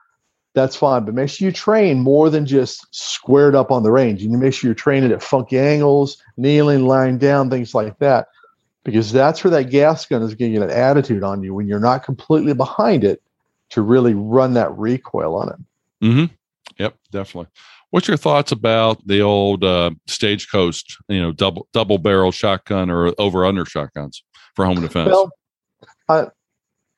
that's 0.54 0.76
fine. 0.76 1.06
But 1.06 1.14
make 1.14 1.30
sure 1.30 1.48
you 1.48 1.52
train 1.52 2.00
more 2.00 2.30
than 2.30 2.46
just 2.46 2.86
squared 2.92 3.56
up 3.56 3.72
on 3.72 3.84
the 3.84 3.92
range. 3.92 4.22
You 4.22 4.30
need 4.30 4.36
to 4.36 4.40
make 4.40 4.54
sure 4.54 4.68
you're 4.68 4.76
training 4.76 5.12
at 5.12 5.24
funky 5.24 5.58
angles, 5.58 6.22
kneeling, 6.38 6.86
lying 6.86 7.18
down, 7.18 7.50
things 7.50 7.74
like 7.74 7.98
that 8.00 8.28
because 8.86 9.12
that's 9.12 9.44
where 9.44 9.52
that 9.52 9.70
gas 9.72 10.06
gun 10.06 10.22
is 10.22 10.36
getting 10.36 10.62
an 10.62 10.70
attitude 10.70 11.24
on 11.24 11.44
you 11.44 11.54
when 11.54 11.68
you're 11.68 11.80
not 11.80 12.06
completely 12.06 12.54
behind 12.54 13.04
it 13.04 13.22
to 13.72 13.82
really 13.82 14.14
run 14.14 14.54
that 14.54 14.72
recoil 14.78 15.36
on 15.36 15.50
it. 15.50 16.06
Mm-hmm. 16.06 16.34
Yep, 16.78 16.96
definitely. 17.12 17.50
What's 17.90 18.08
your 18.08 18.18
thoughts 18.18 18.52
about 18.52 19.06
the 19.08 19.22
old 19.22 19.64
uh, 19.64 19.92
stagecoach, 20.08 20.98
you 21.10 21.22
know, 21.22 21.32
double 21.32 21.68
double 21.74 21.98
barrel 21.98 22.32
shotgun 22.32 22.90
or 22.90 23.14
over 23.18 23.46
under 23.46 23.66
shotguns 23.66 24.24
for 24.56 24.66
home 24.66 24.82
defense? 24.82 25.10
Well, 25.10 25.32
uh, 26.08 26.26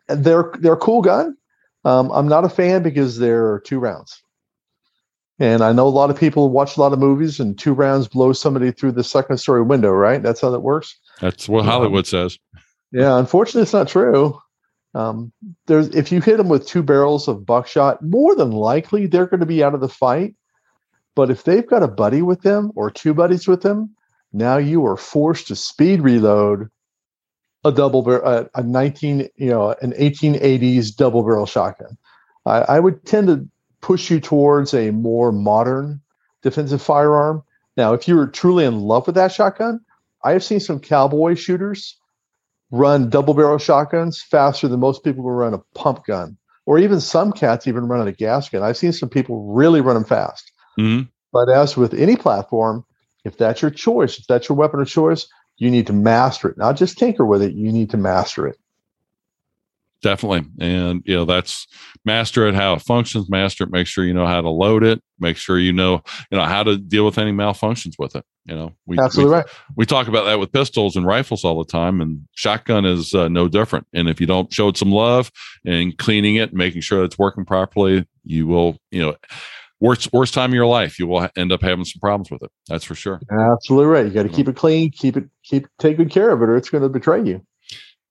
they're 0.08 0.52
they're 0.60 0.74
a 0.74 0.78
cool 0.78 1.02
gun. 1.02 1.38
Um, 1.86 2.12
I'm 2.12 2.28
not 2.28 2.44
a 2.44 2.50
fan 2.50 2.84
because 2.84 3.18
they're 3.18 3.60
two 3.62 3.80
rounds. 3.80 4.22
And 5.40 5.62
I 5.62 5.72
know 5.72 5.88
a 5.88 5.90
lot 5.90 6.10
of 6.10 6.18
people 6.18 6.50
watch 6.50 6.76
a 6.76 6.82
lot 6.82 6.94
of 6.94 7.00
movies, 7.00 7.40
and 7.40 7.58
two 7.58 7.74
rounds 7.74 8.08
blow 8.08 8.34
somebody 8.34 8.72
through 8.72 8.94
the 8.94 9.04
second 9.04 9.38
story 9.38 9.62
window, 9.62 9.92
right? 9.92 10.22
That's 10.22 10.42
how 10.42 10.50
that 10.50 10.62
works. 10.62 11.00
That's 11.22 11.50
what 11.50 11.66
Hollywood 11.66 12.00
um, 12.00 12.06
says. 12.06 12.38
Yeah, 12.92 13.18
unfortunately, 13.18 13.64
it's 13.64 13.74
not 13.74 13.88
true. 13.88 14.40
Um, 14.94 15.32
there's 15.68 15.90
if 15.90 16.12
you 16.12 16.22
hit 16.22 16.38
them 16.38 16.50
with 16.50 16.68
two 16.68 16.84
barrels 16.84 17.28
of 17.28 17.46
buckshot, 17.46 18.02
more 18.02 18.36
than 18.36 18.52
likely 18.52 19.06
they're 19.06 19.28
going 19.28 19.42
to 19.42 19.46
be 19.46 19.64
out 19.64 19.76
of 19.76 19.82
the 19.82 19.90
fight. 19.90 20.36
But 21.16 21.30
if 21.30 21.44
they've 21.44 21.68
got 21.68 21.84
a 21.84 21.88
buddy 21.88 22.22
with 22.22 22.42
them 22.42 22.72
or 22.76 22.92
two 22.92 23.14
buddies 23.14 23.48
with 23.48 23.62
them, 23.62 23.96
now 24.34 24.58
you 24.58 24.86
are 24.86 24.98
forced 24.98 25.48
to 25.48 25.56
speed 25.56 26.02
reload 26.02 26.70
a 27.64 27.72
double 27.72 28.04
barrel, 28.04 28.28
a, 28.28 28.60
a 28.60 28.64
19, 28.64 29.28
you 29.36 29.50
know, 29.50 29.76
an 29.82 29.94
1880s 29.94 30.96
double 30.96 31.24
barrel 31.24 31.46
shotgun. 31.46 31.98
I, 32.46 32.60
I 32.60 32.80
would 32.80 33.06
tend 33.06 33.28
to 33.28 33.48
push 33.82 34.10
you 34.10 34.20
towards 34.20 34.74
a 34.74 34.92
more 34.92 35.32
modern 35.32 36.02
defensive 36.44 36.82
firearm. 36.82 37.44
Now, 37.76 37.94
if 37.94 38.08
you're 38.08 38.28
truly 38.28 38.66
in 38.66 38.80
love 38.80 39.06
with 39.06 39.16
that 39.16 39.32
shotgun, 39.32 39.82
I 40.24 40.32
have 40.32 40.44
seen 40.44 40.60
some 40.60 40.80
cowboy 40.80 41.36
shooters 41.36 41.98
run 42.72 43.10
double 43.10 43.34
barrel 43.34 43.58
shotguns 43.58 44.22
faster 44.22 44.68
than 44.68 44.80
most 44.80 45.04
people 45.04 45.24
will 45.24 45.32
run 45.32 45.54
a 45.54 45.62
pump 45.76 46.06
gun, 46.06 46.38
or 46.66 46.80
even 46.80 47.00
some 47.00 47.32
cats 47.32 47.68
even 47.68 47.88
run 47.88 48.08
a 48.08 48.12
gas 48.12 48.50
gun. 48.50 48.64
I've 48.64 48.78
seen 48.78 48.94
some 48.94 49.10
people 49.10 49.54
really 49.54 49.82
run 49.82 49.96
them 49.96 50.04
fast. 50.04 50.52
Mm-hmm. 50.80 51.10
But 51.32 51.50
as 51.50 51.78
with 51.78 51.94
any 51.94 52.16
platform, 52.16 52.86
if 53.24 53.38
that's 53.38 53.62
your 53.62 53.72
choice, 53.72 54.18
if 54.18 54.28
that's 54.28 54.50
your 54.50 54.58
weapon 54.58 54.82
of 54.82 54.88
choice, 54.88 55.28
you 55.58 55.72
need 55.72 55.88
to 55.88 55.94
master 55.94 56.50
it, 56.50 56.58
not 56.58 56.78
just 56.78 56.98
tinker 56.98 57.26
with 57.26 57.42
it. 57.42 57.54
You 57.54 57.72
need 57.72 57.90
to 57.92 57.98
master 57.98 58.48
it 58.48 58.58
definitely. 60.02 60.46
And 60.60 61.02
you 61.06 61.16
know 61.16 61.26
that's 61.26 61.68
master 62.06 62.48
it 62.48 62.56
how 62.56 62.74
it 62.74 62.82
functions 62.82 63.30
master 63.30 63.64
it 63.64 63.72
make 63.72 63.88
sure 63.88 64.06
you 64.06 64.14
know 64.14 64.28
how 64.28 64.42
to 64.42 64.50
load 64.50 64.84
it 64.84 65.02
make 65.20 65.38
sure 65.38 65.60
you 65.60 65.74
know 65.74 66.02
you 66.32 66.38
know 66.38 66.46
how 66.46 66.64
to 66.64 66.78
deal 66.78 67.06
with 67.06 67.18
any 67.18 67.32
malfunctions 67.32 67.96
with 67.98 68.16
it 68.16 68.24
you 68.48 68.56
know? 68.56 68.74
We 68.86 68.98
absolutely 68.98 69.32
we, 69.32 69.38
right. 69.38 69.46
we 69.76 69.86
talk 69.86 70.08
about 70.08 70.24
that 70.24 70.40
with 70.40 70.52
pistols 70.52 70.96
and 70.96 71.06
rifles 71.06 71.44
all 71.44 71.62
the 71.62 71.70
time 71.70 72.02
and 72.02 72.26
shotgun 72.34 72.86
is 72.86 73.14
uh, 73.14 73.28
no 73.28 73.48
different. 73.48 73.86
And 73.94 74.08
if 74.08 74.22
you 74.22 74.28
don't 74.28 74.52
show 74.52 74.70
it 74.70 74.78
some 74.78 74.92
love 74.92 75.32
and 75.66 75.98
cleaning 75.98 76.36
it 76.36 76.54
making 76.54 76.82
sure 76.82 77.04
it's 77.04 77.20
working 77.20 77.46
properly 77.46 78.08
you 78.24 78.48
will 78.48 78.78
you 78.90 79.02
know 79.02 79.16
worst 79.80 80.12
worst 80.12 80.34
time 80.34 80.52
of 80.52 80.56
your 80.56 80.66
life 80.66 80.98
you 80.98 81.06
will 81.08 81.30
end 81.36 81.52
up 81.52 81.62
having 81.62 81.86
some 81.86 82.00
problems 82.00 82.32
with 82.32 82.42
it. 82.42 82.52
That's 82.68 82.86
for 82.86 82.96
sure. 82.96 83.20
Absolutely 83.30 83.88
right. 83.88 84.06
You 84.06 84.12
got 84.12 84.24
to 84.24 84.30
keep 84.30 84.48
it 84.48 84.56
clean 84.56 84.92
keep 84.92 85.18
it 85.18 85.26
keep 85.44 85.68
take 85.78 85.98
good 85.98 86.10
care 86.10 86.32
of 86.32 86.42
it 86.42 86.46
or 86.50 86.56
it's 86.56 86.70
going 86.70 86.84
to 86.84 86.90
betray 86.90 87.24
you. 87.24 87.46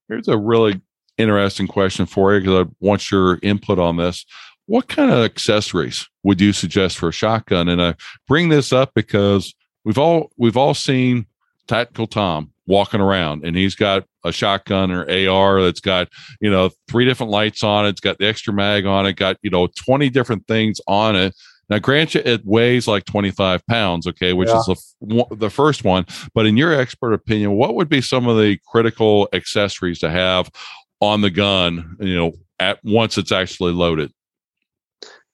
Here's 0.09 0.29
a 0.29 0.39
really 0.39 0.81
interesting 1.19 1.67
question 1.67 2.07
for 2.07 2.35
you 2.35 2.41
because 2.41 2.67
I 2.67 2.71
want 2.81 3.11
your 3.11 3.39
input 3.43 3.79
on 3.79 3.97
this. 3.97 4.25
What 4.67 4.89
kind 4.89 5.11
of 5.11 5.19
accessories 5.19 6.09
would 6.25 6.41
you 6.41 6.53
suggest 6.53 6.99
for 6.99 7.09
a 7.09 7.13
shotgun? 7.13 7.69
And 7.69 7.81
I 7.81 7.95
bring 8.27 8.49
this 8.49 8.73
up 8.73 8.93
because 8.95 9.55
we've 9.85 9.99
all 9.99 10.33
we've 10.37 10.57
all 10.57 10.75
seen 10.75 11.27
Tactical 11.69 12.07
Tom 12.07 12.53
walking 12.67 13.01
around 13.01 13.45
and 13.45 13.57
he's 13.57 13.77
got 13.77 14.05
a 14.25 14.33
shotgun 14.33 14.91
or 14.91 15.09
AR 15.09 15.63
that's 15.63 15.81
got, 15.81 16.09
you 16.41 16.51
know, 16.51 16.71
three 16.89 17.05
different 17.05 17.31
lights 17.31 17.63
on 17.63 17.87
it. 17.87 17.91
It's 17.91 18.01
got 18.01 18.19
the 18.19 18.27
extra 18.27 18.53
mag 18.53 18.87
on 18.87 19.07
it, 19.07 19.15
got, 19.15 19.37
you 19.43 19.51
know, 19.51 19.69
20 19.69 20.11
different 20.11 20.47
things 20.47 20.81
on 20.87 21.15
it. 21.17 21.35
Now, 21.69 21.79
grant 21.79 22.15
you, 22.15 22.23
it 22.25 22.45
weighs 22.45 22.87
like 22.87 23.05
25 23.07 23.67
pounds, 23.67 24.07
okay, 24.07 24.33
which 24.33 24.49
yeah. 24.49 24.59
is 24.59 24.95
the, 25.01 25.27
the 25.33 25.51
first 25.51 25.83
one. 25.83 26.07
But 26.33 26.47
in 26.47 26.57
your 26.57 26.73
expert 26.73 27.13
opinion, 27.13 27.53
what 27.53 27.75
would 27.75 27.89
be 27.89 28.01
some 28.01 28.29
of 28.29 28.37
the 28.37 28.59
critical 28.69 29.29
accessories 29.33 29.99
to 30.01 30.11
have 30.11 30.49
on 31.01 31.21
the 31.21 31.31
gun, 31.31 31.97
you 32.01 32.17
know, 32.17 32.33
at 32.59 32.79
once 32.85 33.19
it's 33.19 33.33
actually 33.33 33.73
loaded? 33.73 34.13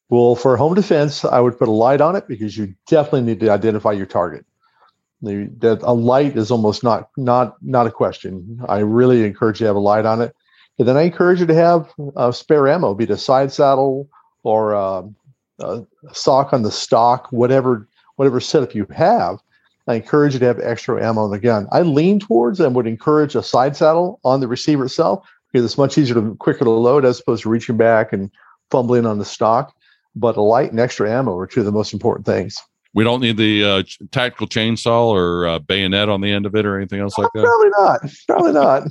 Well, 0.08 0.34
for 0.34 0.56
home 0.56 0.74
defense, 0.74 1.24
I 1.24 1.40
would 1.40 1.58
put 1.58 1.68
a 1.68 1.72
light 1.72 2.00
on 2.00 2.16
it 2.16 2.28
because 2.28 2.56
you 2.56 2.74
definitely 2.86 3.22
need 3.22 3.40
to 3.40 3.50
identify 3.50 3.92
your 3.92 4.06
target. 4.06 4.44
The, 5.22 5.78
a 5.82 5.94
light 5.94 6.36
is 6.36 6.50
almost 6.50 6.82
not 6.82 7.08
not 7.16 7.54
not 7.62 7.86
a 7.86 7.92
question. 7.92 8.60
I 8.68 8.80
really 8.80 9.24
encourage 9.24 9.60
you 9.60 9.64
to 9.64 9.68
have 9.68 9.76
a 9.76 9.80
light 9.80 10.04
on 10.04 10.20
it, 10.20 10.34
and 10.78 10.88
then 10.88 10.96
I 10.96 11.02
encourage 11.02 11.38
you 11.38 11.46
to 11.46 11.54
have 11.54 11.90
a 12.16 12.32
spare 12.32 12.68
ammo, 12.68 12.92
be 12.92 13.04
it 13.04 13.10
a 13.10 13.16
side 13.16 13.52
saddle 13.52 14.08
or 14.42 14.74
um, 14.74 15.14
a, 15.60 15.82
a 16.08 16.14
sock 16.14 16.52
on 16.52 16.62
the 16.62 16.72
stock, 16.72 17.28
whatever 17.30 17.88
whatever 18.16 18.40
setup 18.40 18.74
you 18.74 18.86
have. 18.94 19.38
I 19.86 19.94
encourage 19.94 20.34
you 20.34 20.40
to 20.40 20.46
have 20.46 20.60
extra 20.60 21.04
ammo 21.04 21.22
on 21.22 21.30
the 21.30 21.38
gun. 21.38 21.68
I 21.72 21.82
lean 21.82 22.20
towards 22.20 22.60
and 22.60 22.74
would 22.74 22.86
encourage 22.86 23.34
a 23.34 23.42
side 23.42 23.76
saddle 23.76 24.20
on 24.24 24.40
the 24.40 24.48
receiver 24.48 24.84
itself 24.84 25.26
because 25.52 25.64
it's 25.64 25.78
much 25.78 25.98
easier 25.98 26.14
to 26.14 26.34
quicker 26.36 26.64
to 26.64 26.70
load 26.70 27.04
as 27.04 27.20
opposed 27.20 27.42
to 27.42 27.48
reaching 27.48 27.76
back 27.76 28.12
and 28.12 28.30
fumbling 28.70 29.06
on 29.06 29.18
the 29.18 29.24
stock. 29.24 29.74
But 30.14 30.36
a 30.36 30.42
light 30.42 30.70
and 30.70 30.80
extra 30.80 31.10
ammo 31.10 31.36
are 31.38 31.46
two 31.46 31.60
of 31.60 31.66
the 31.66 31.72
most 31.72 31.92
important 31.92 32.26
things. 32.26 32.56
We 32.94 33.04
don't 33.04 33.20
need 33.20 33.38
the 33.38 33.64
uh, 33.64 33.82
tactical 34.10 34.46
chainsaw 34.46 35.06
or 35.06 35.46
uh, 35.46 35.58
bayonet 35.60 36.10
on 36.10 36.20
the 36.20 36.30
end 36.30 36.44
of 36.44 36.54
it 36.54 36.66
or 36.66 36.76
anything 36.76 37.00
else 37.00 37.16
like 37.16 37.30
that. 37.34 37.44
Probably 37.44 37.70
not. 37.70 38.12
Probably 38.28 38.52
not. 38.52 38.82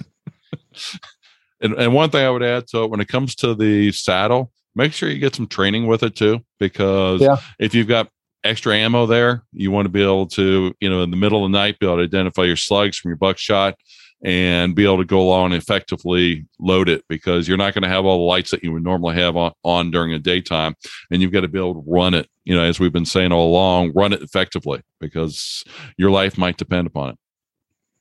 and, 1.62 1.74
and 1.74 1.94
one 1.94 2.10
thing 2.10 2.26
I 2.26 2.30
would 2.30 2.44
add 2.44 2.68
to 2.68 2.84
it 2.84 2.90
when 2.90 3.00
it 3.00 3.08
comes 3.08 3.36
to 3.36 3.54
the 3.54 3.92
saddle, 3.92 4.52
make 4.76 4.94
sure 4.94 5.10
you 5.10 5.20
get 5.20 5.36
some 5.36 5.48
training 5.48 5.86
with 5.86 6.02
it 6.02 6.16
too, 6.16 6.40
because 6.60 7.22
yeah. 7.22 7.38
if 7.60 7.76
you've 7.76 7.88
got 7.88 8.10
extra 8.44 8.76
ammo 8.76 9.06
there, 9.06 9.44
you 9.54 9.70
want 9.70 9.86
to 9.86 9.90
be 9.90 10.02
able 10.02 10.26
to, 10.28 10.74
you 10.80 10.90
know, 10.90 11.04
in 11.04 11.12
the 11.12 11.18
middle 11.18 11.46
of 11.46 11.52
the 11.52 11.58
night, 11.58 11.78
be 11.78 11.86
able 11.86 11.98
to 11.98 12.04
identify 12.04 12.44
your 12.44 12.56
slugs 12.56 12.98
from 12.98 13.10
your 13.10 13.18
buckshot 13.18 13.76
and 14.24 14.76
be 14.76 14.84
able 14.84 14.98
to 14.98 15.06
go 15.06 15.20
along 15.20 15.52
and 15.52 15.62
effectively 15.62 16.46
load 16.60 16.88
it 16.88 17.04
because 17.10 17.48
you're 17.48 17.58
not 17.58 17.74
going 17.74 17.82
to 17.84 17.90
have 17.90 18.06
all 18.06 18.20
the 18.20 18.24
lights 18.24 18.52
that 18.52 18.64
you 18.64 18.72
would 18.72 18.84
normally 18.84 19.16
have 19.16 19.36
on, 19.36 19.52
on 19.64 19.90
during 19.90 20.12
the 20.12 20.20
daytime 20.20 20.76
and 21.10 21.22
you've 21.22 21.32
got 21.32 21.42
to 21.42 21.48
be 21.48 21.58
able 21.58 21.74
to 21.74 21.84
run 21.88 22.14
it 22.14 22.30
you 22.44 22.56
know 22.56 22.62
as 22.62 22.80
we've 22.80 22.94
been 22.94 23.06
saying 23.06 23.32
all 23.32 23.50
along 23.50 23.92
run 23.96 24.14
it 24.14 24.22
effectively 24.22 24.82
because 25.00 25.64
your 25.98 26.12
life 26.12 26.38
might 26.38 26.58
depend 26.58 26.86
upon 26.86 27.10
it. 27.10 27.18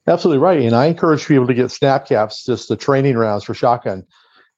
Absolutely 0.06 0.42
right 0.42 0.60
and 0.60 0.74
i 0.74 0.86
encourage 0.86 1.26
people 1.26 1.46
to 1.46 1.54
get 1.54 1.70
snap 1.70 2.06
caps 2.06 2.44
just 2.44 2.68
the 2.68 2.76
training 2.76 3.16
rounds 3.16 3.44
for 3.44 3.54
shotgun 3.54 4.04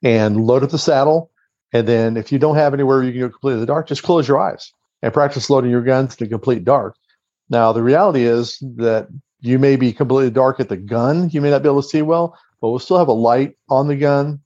and 0.02 0.44
load 0.44 0.64
up 0.64 0.70
the 0.70 0.78
saddle 0.78 1.30
and 1.72 1.86
then 1.86 2.16
if 2.16 2.32
you 2.32 2.38
don't 2.38 2.56
have 2.56 2.74
anywhere 2.74 3.02
you 3.02 3.12
can 3.12 3.20
go 3.20 3.28
completely 3.30 3.60
the 3.60 3.66
dark 3.66 3.86
just 3.86 4.02
close 4.02 4.26
your 4.26 4.40
eyes 4.40 4.72
and 5.02 5.12
practice 5.12 5.50
loading 5.50 5.70
your 5.70 5.82
guns 5.82 6.16
to 6.16 6.26
complete 6.26 6.64
dark. 6.64 6.96
Now 7.50 7.72
the 7.72 7.82
reality 7.82 8.22
is 8.22 8.58
that 8.76 9.08
you 9.42 9.58
may 9.58 9.76
be 9.76 9.92
completely 9.92 10.30
dark 10.30 10.60
at 10.60 10.68
the 10.68 10.76
gun. 10.76 11.28
You 11.30 11.40
may 11.40 11.50
not 11.50 11.62
be 11.62 11.68
able 11.68 11.82
to 11.82 11.88
see 11.88 12.00
well, 12.00 12.38
but 12.60 12.70
we'll 12.70 12.78
still 12.78 12.98
have 12.98 13.08
a 13.08 13.12
light 13.12 13.56
on 13.68 13.88
the 13.88 13.96
gun. 13.96 14.40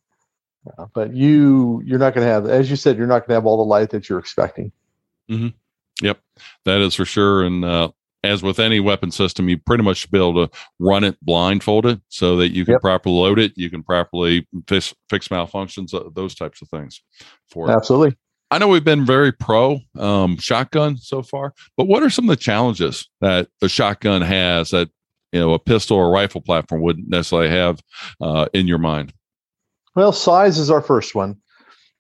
Uh, 0.79 0.87
but 0.93 1.15
you 1.15 1.81
you're 1.85 1.99
not 1.99 2.13
going 2.15 2.27
to 2.27 2.33
have, 2.33 2.47
as 2.47 2.69
you 2.69 2.77
said, 2.77 2.97
you're 2.97 3.07
not 3.07 3.21
going 3.21 3.29
to 3.29 3.35
have 3.35 3.47
all 3.47 3.59
the 3.59 3.63
light 3.63 3.91
that 3.91 4.09
you're 4.09 4.19
expecting. 4.19 4.73
Mm-hmm. 5.31 5.49
Yep, 6.03 6.19
that 6.65 6.81
is 6.81 6.95
for 6.95 7.05
sure. 7.05 7.45
And 7.45 7.65
uh, 7.65 7.91
as 8.25 8.43
with 8.43 8.59
any 8.59 8.81
weapon 8.81 9.11
system, 9.11 9.49
you 9.49 9.59
pretty 9.59 9.85
much 9.85 9.99
should 9.99 10.11
be 10.11 10.19
able 10.19 10.47
to 10.47 10.59
run 10.79 11.05
it 11.05 11.17
blindfolded 11.23 12.01
so 12.09 12.37
that 12.37 12.51
you 12.51 12.65
can 12.65 12.73
yep. 12.73 12.81
properly 12.81 13.15
load 13.15 13.39
it, 13.39 13.53
you 13.57 13.71
can 13.71 13.83
properly 13.83 14.47
fix, 14.67 14.95
fix 15.09 15.29
malfunctions, 15.29 15.95
uh, 15.95 16.11
those 16.13 16.35
types 16.35 16.63
of 16.63 16.69
things. 16.69 17.03
For 17.49 17.71
absolutely. 17.71 18.09
It. 18.09 18.19
I 18.51 18.59
know 18.59 18.69
we've 18.69 18.85
been 18.85 19.05
very 19.05 19.33
pro 19.33 19.81
um, 19.99 20.39
shotgun 20.39 20.99
so 20.99 21.23
far, 21.23 21.53
but 21.77 21.87
what 21.87 22.03
are 22.03 22.11
some 22.11 22.27
of 22.27 22.29
the 22.29 22.43
challenges 22.43 23.09
that 23.21 23.49
the 23.61 23.69
shotgun 23.69 24.23
has 24.23 24.71
that 24.71 24.89
you 25.33 25.41
know 25.41 25.53
a 25.53 25.59
pistol 25.59 25.97
or 25.97 26.11
rifle 26.11 26.41
platform 26.41 26.81
wouldn't 26.81 27.09
necessarily 27.09 27.51
have 27.51 27.83
uh, 28.21 28.47
in 28.53 28.69
your 28.69 28.79
mind? 28.79 29.13
Well, 29.97 30.13
size 30.13 30.59
is 30.59 30.71
our 30.71 30.83
first 30.83 31.15
one. 31.15 31.37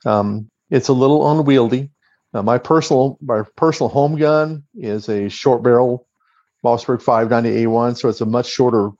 Um, 0.04 0.50
it's 0.70 0.88
a 0.88 0.92
little 0.92 1.30
unwieldy. 1.30 1.90
Uh, 2.32 2.42
my 2.42 2.58
personal 2.58 3.18
my 3.20 3.42
personal 3.56 3.88
home 3.88 4.16
gun 4.16 4.62
is 4.74 5.08
a 5.08 5.28
short 5.28 5.62
barrel 5.62 6.06
Mossberg 6.64 7.02
590A1, 7.02 7.96
so 7.96 8.08
it's 8.08 8.20
a 8.20 8.26
much 8.26 8.46
shorter 8.46 8.90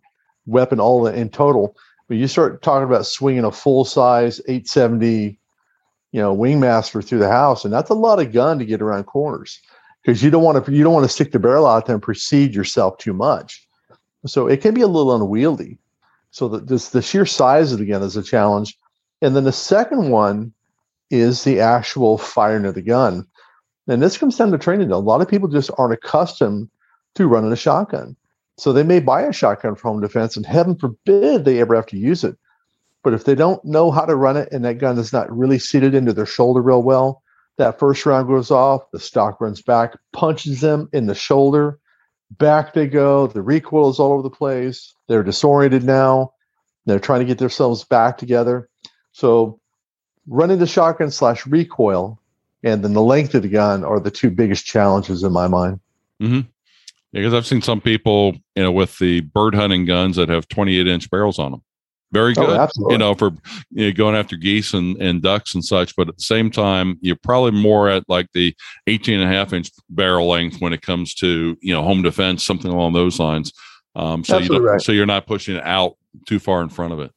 weapon 0.47 0.81
all 0.81 1.07
in 1.07 1.29
total. 1.29 1.77
But 2.09 2.16
you 2.16 2.29
start 2.29 2.62
talking 2.62 2.87
about 2.87 3.07
swinging 3.07 3.44
a 3.44 3.53
full 3.53 3.85
size 3.85 4.40
870 4.47 5.38
you 6.16 6.22
know, 6.22 6.35
wingmaster 6.35 7.05
through 7.05 7.18
the 7.18 7.29
house, 7.29 7.62
and 7.62 7.74
that's 7.74 7.90
a 7.90 7.94
lot 7.94 8.18
of 8.18 8.33
gun 8.33 8.59
to 8.59 8.64
get 8.64 8.81
around 8.81 9.05
corners 9.05 9.61
because 10.00 10.22
you 10.22 10.31
don't 10.31 10.42
want 10.42 10.64
to 10.64 10.72
you 10.72 10.83
don't 10.83 10.94
want 10.94 11.05
to 11.05 11.12
stick 11.12 11.31
the 11.31 11.38
barrel 11.38 11.66
out 11.66 11.85
there 11.85 11.94
and 11.94 12.02
precede 12.02 12.55
yourself 12.55 12.96
too 12.96 13.12
much. 13.12 13.68
So 14.24 14.46
it 14.46 14.62
can 14.62 14.72
be 14.72 14.81
a 14.81 14.87
little 14.87 15.14
unwieldy. 15.14 15.76
So 16.31 16.48
the 16.48 16.61
this, 16.61 16.88
the 16.88 17.02
sheer 17.02 17.26
size 17.26 17.70
of 17.70 17.81
the 17.81 17.85
gun 17.85 18.02
is 18.02 18.16
a 18.16 18.22
challenge, 18.22 18.79
and 19.20 19.37
then 19.37 19.44
the 19.44 19.52
second 19.52 20.09
one 20.09 20.55
is 21.11 21.44
the 21.44 21.61
actual 21.61 22.16
firing 22.16 22.64
of 22.64 22.74
the 22.74 22.81
gun. 22.81 23.26
And 23.87 24.02
this 24.02 24.16
comes 24.16 24.38
down 24.38 24.52
to 24.52 24.59
training. 24.59 24.90
A 24.92 24.98
lot 24.98 25.20
of 25.20 25.29
people 25.29 25.50
just 25.50 25.70
aren't 25.76 25.92
accustomed 25.92 26.70
to 27.16 27.29
running 27.29 27.52
a 27.52 27.57
shotgun. 27.57 28.16
So 28.57 28.72
they 28.72 28.85
may 28.85 29.00
buy 29.00 29.20
a 29.20 29.35
shotgun 29.35 29.74
for 29.74 29.90
home 29.90 30.00
defense, 30.00 30.35
and 30.35 30.46
heaven 30.46 30.76
forbid 30.76 31.44
they 31.44 31.61
ever 31.61 31.74
have 31.74 31.87
to 31.88 31.98
use 31.98 32.24
it. 32.24 32.38
But 33.07 33.14
if 33.14 33.23
they 33.23 33.37
don't 33.37 33.64
know 33.64 33.92
how 33.92 34.05
to 34.05 34.16
run 34.16 34.37
it 34.37 34.49
and 34.51 34.64
that 34.64 34.79
gun 34.79 34.99
is 34.99 35.12
not 35.12 35.31
really 35.31 35.61
seated 35.61 35.95
into 35.95 36.12
their 36.12 36.27
shoulder 36.27 36.61
real 36.61 36.83
well, 36.83 37.23
that 37.57 37.79
first 37.79 38.05
round 38.05 38.27
goes 38.27 38.51
off, 38.51 38.90
the 38.90 38.99
stock 38.99 39.40
runs 39.40 39.62
back, 39.62 39.97
punches 40.12 40.61
them 40.61 40.88
in 40.92 41.07
the 41.07 41.14
shoulder, 41.14 41.79
back 42.33 42.75
they 42.75 42.88
go, 42.88 43.29
the 43.29 43.42
recoil 43.42 43.90
is 43.90 44.01
all 44.01 44.14
over 44.14 44.23
the 44.23 44.29
place. 44.29 44.92
They're 45.07 45.23
disoriented 45.23 45.85
now. 45.85 46.33
They're 46.85 46.99
trying 46.99 47.21
to 47.21 47.27
get 47.27 47.38
themselves 47.38 47.85
back 47.85 48.19
together. 48.19 48.69
So 49.12 49.61
running 50.27 50.59
the 50.59 50.66
shotgun 50.66 51.12
slash 51.12 51.47
recoil 51.47 52.19
and 52.64 52.83
then 52.83 52.92
the 52.92 53.03
length 53.03 53.37
of 53.37 53.42
the 53.42 53.49
gun 53.49 53.85
are 53.85 54.01
the 54.01 54.11
two 54.11 54.33
biggest 54.33 54.66
challenges 54.66 55.23
in 55.23 55.31
my 55.31 55.47
mind. 55.47 55.79
Mm-hmm. 56.21 56.40
Yeah, 57.12 57.21
because 57.21 57.35
I've 57.35 57.47
seen 57.47 57.62
some 57.62 57.81
people, 57.81 58.33
you 58.57 58.64
know, 58.64 58.73
with 58.73 58.99
the 58.99 59.21
bird 59.21 59.55
hunting 59.55 59.85
guns 59.85 60.16
that 60.16 60.29
have 60.29 60.49
28 60.49 60.88
inch 60.88 61.09
barrels 61.09 61.38
on 61.38 61.53
them. 61.53 61.62
Very 62.12 62.35
oh, 62.37 62.47
good, 62.47 62.71
oh, 62.81 62.90
you 62.90 62.99
know, 62.99 63.14
for 63.14 63.33
you 63.71 63.87
know, 63.87 63.92
going 63.92 64.14
after 64.14 64.37
geese 64.37 64.75
and, 64.75 64.97
and 65.03 65.23
ducks 65.23 65.55
and 65.55 65.64
such. 65.64 65.97
But 65.97 66.09
at 66.09 66.16
the 66.16 66.23
same 66.23 66.51
time, 66.51 66.99
you're 67.01 67.16
probably 67.16 67.51
more 67.51 67.88
at 67.88 68.05
like 68.09 68.29
the 68.33 68.55
18 68.87 69.21
and 69.21 69.29
a 69.29 69.35
half 69.35 69.53
inch 69.53 69.71
barrel 69.90 70.29
length 70.29 70.61
when 70.61 70.73
it 70.73 70.83
comes 70.83 71.14
to, 71.16 71.57
you 71.61 71.73
know, 71.73 71.83
home 71.83 72.03
defense, 72.03 72.45
something 72.45 72.71
along 72.71 72.92
those 72.92 73.19
lines. 73.19 73.53
Um, 73.97 74.25
so 74.25 74.38
you 74.38 74.59
right. 74.59 74.81
so 74.81 74.92
you're 74.92 75.07
not 75.07 75.27
pushing 75.27 75.57
it 75.57 75.64
out 75.64 75.97
too 76.29 76.38
far 76.38 76.62
in 76.62 76.69
front 76.69 76.92
of 76.92 77.01
it. 77.01 77.11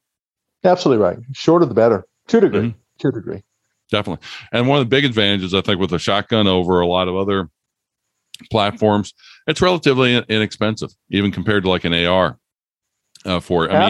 Absolutely 0.64 1.04
right. 1.04 1.18
Shorter 1.34 1.66
the 1.66 1.74
better. 1.74 2.06
Two 2.28 2.40
degree. 2.40 2.60
Mm-hmm. 2.60 2.80
Two 3.00 3.12
degree. 3.12 3.44
Definitely. 3.92 4.26
And 4.52 4.68
one 4.68 4.80
of 4.80 4.86
the 4.86 4.90
big 4.90 5.06
advantages, 5.06 5.54
I 5.54 5.62
think, 5.62 5.80
with 5.80 5.94
a 5.94 6.00
shotgun 6.00 6.48
over 6.48 6.80
a 6.80 6.88
lot 6.88 7.08
of 7.08 7.16
other 7.16 7.50
platforms, 8.52 9.14
it's 9.48 9.62
relatively 9.62 10.18
inexpensive, 10.18 10.92
even 11.10 11.32
compared 11.32 11.64
to 11.64 11.70
like 11.70 11.86
an 11.86 11.94
AR 11.94 12.38
uh, 13.26 13.40
for 13.40 13.66
it. 13.66 13.72
I 13.72 13.90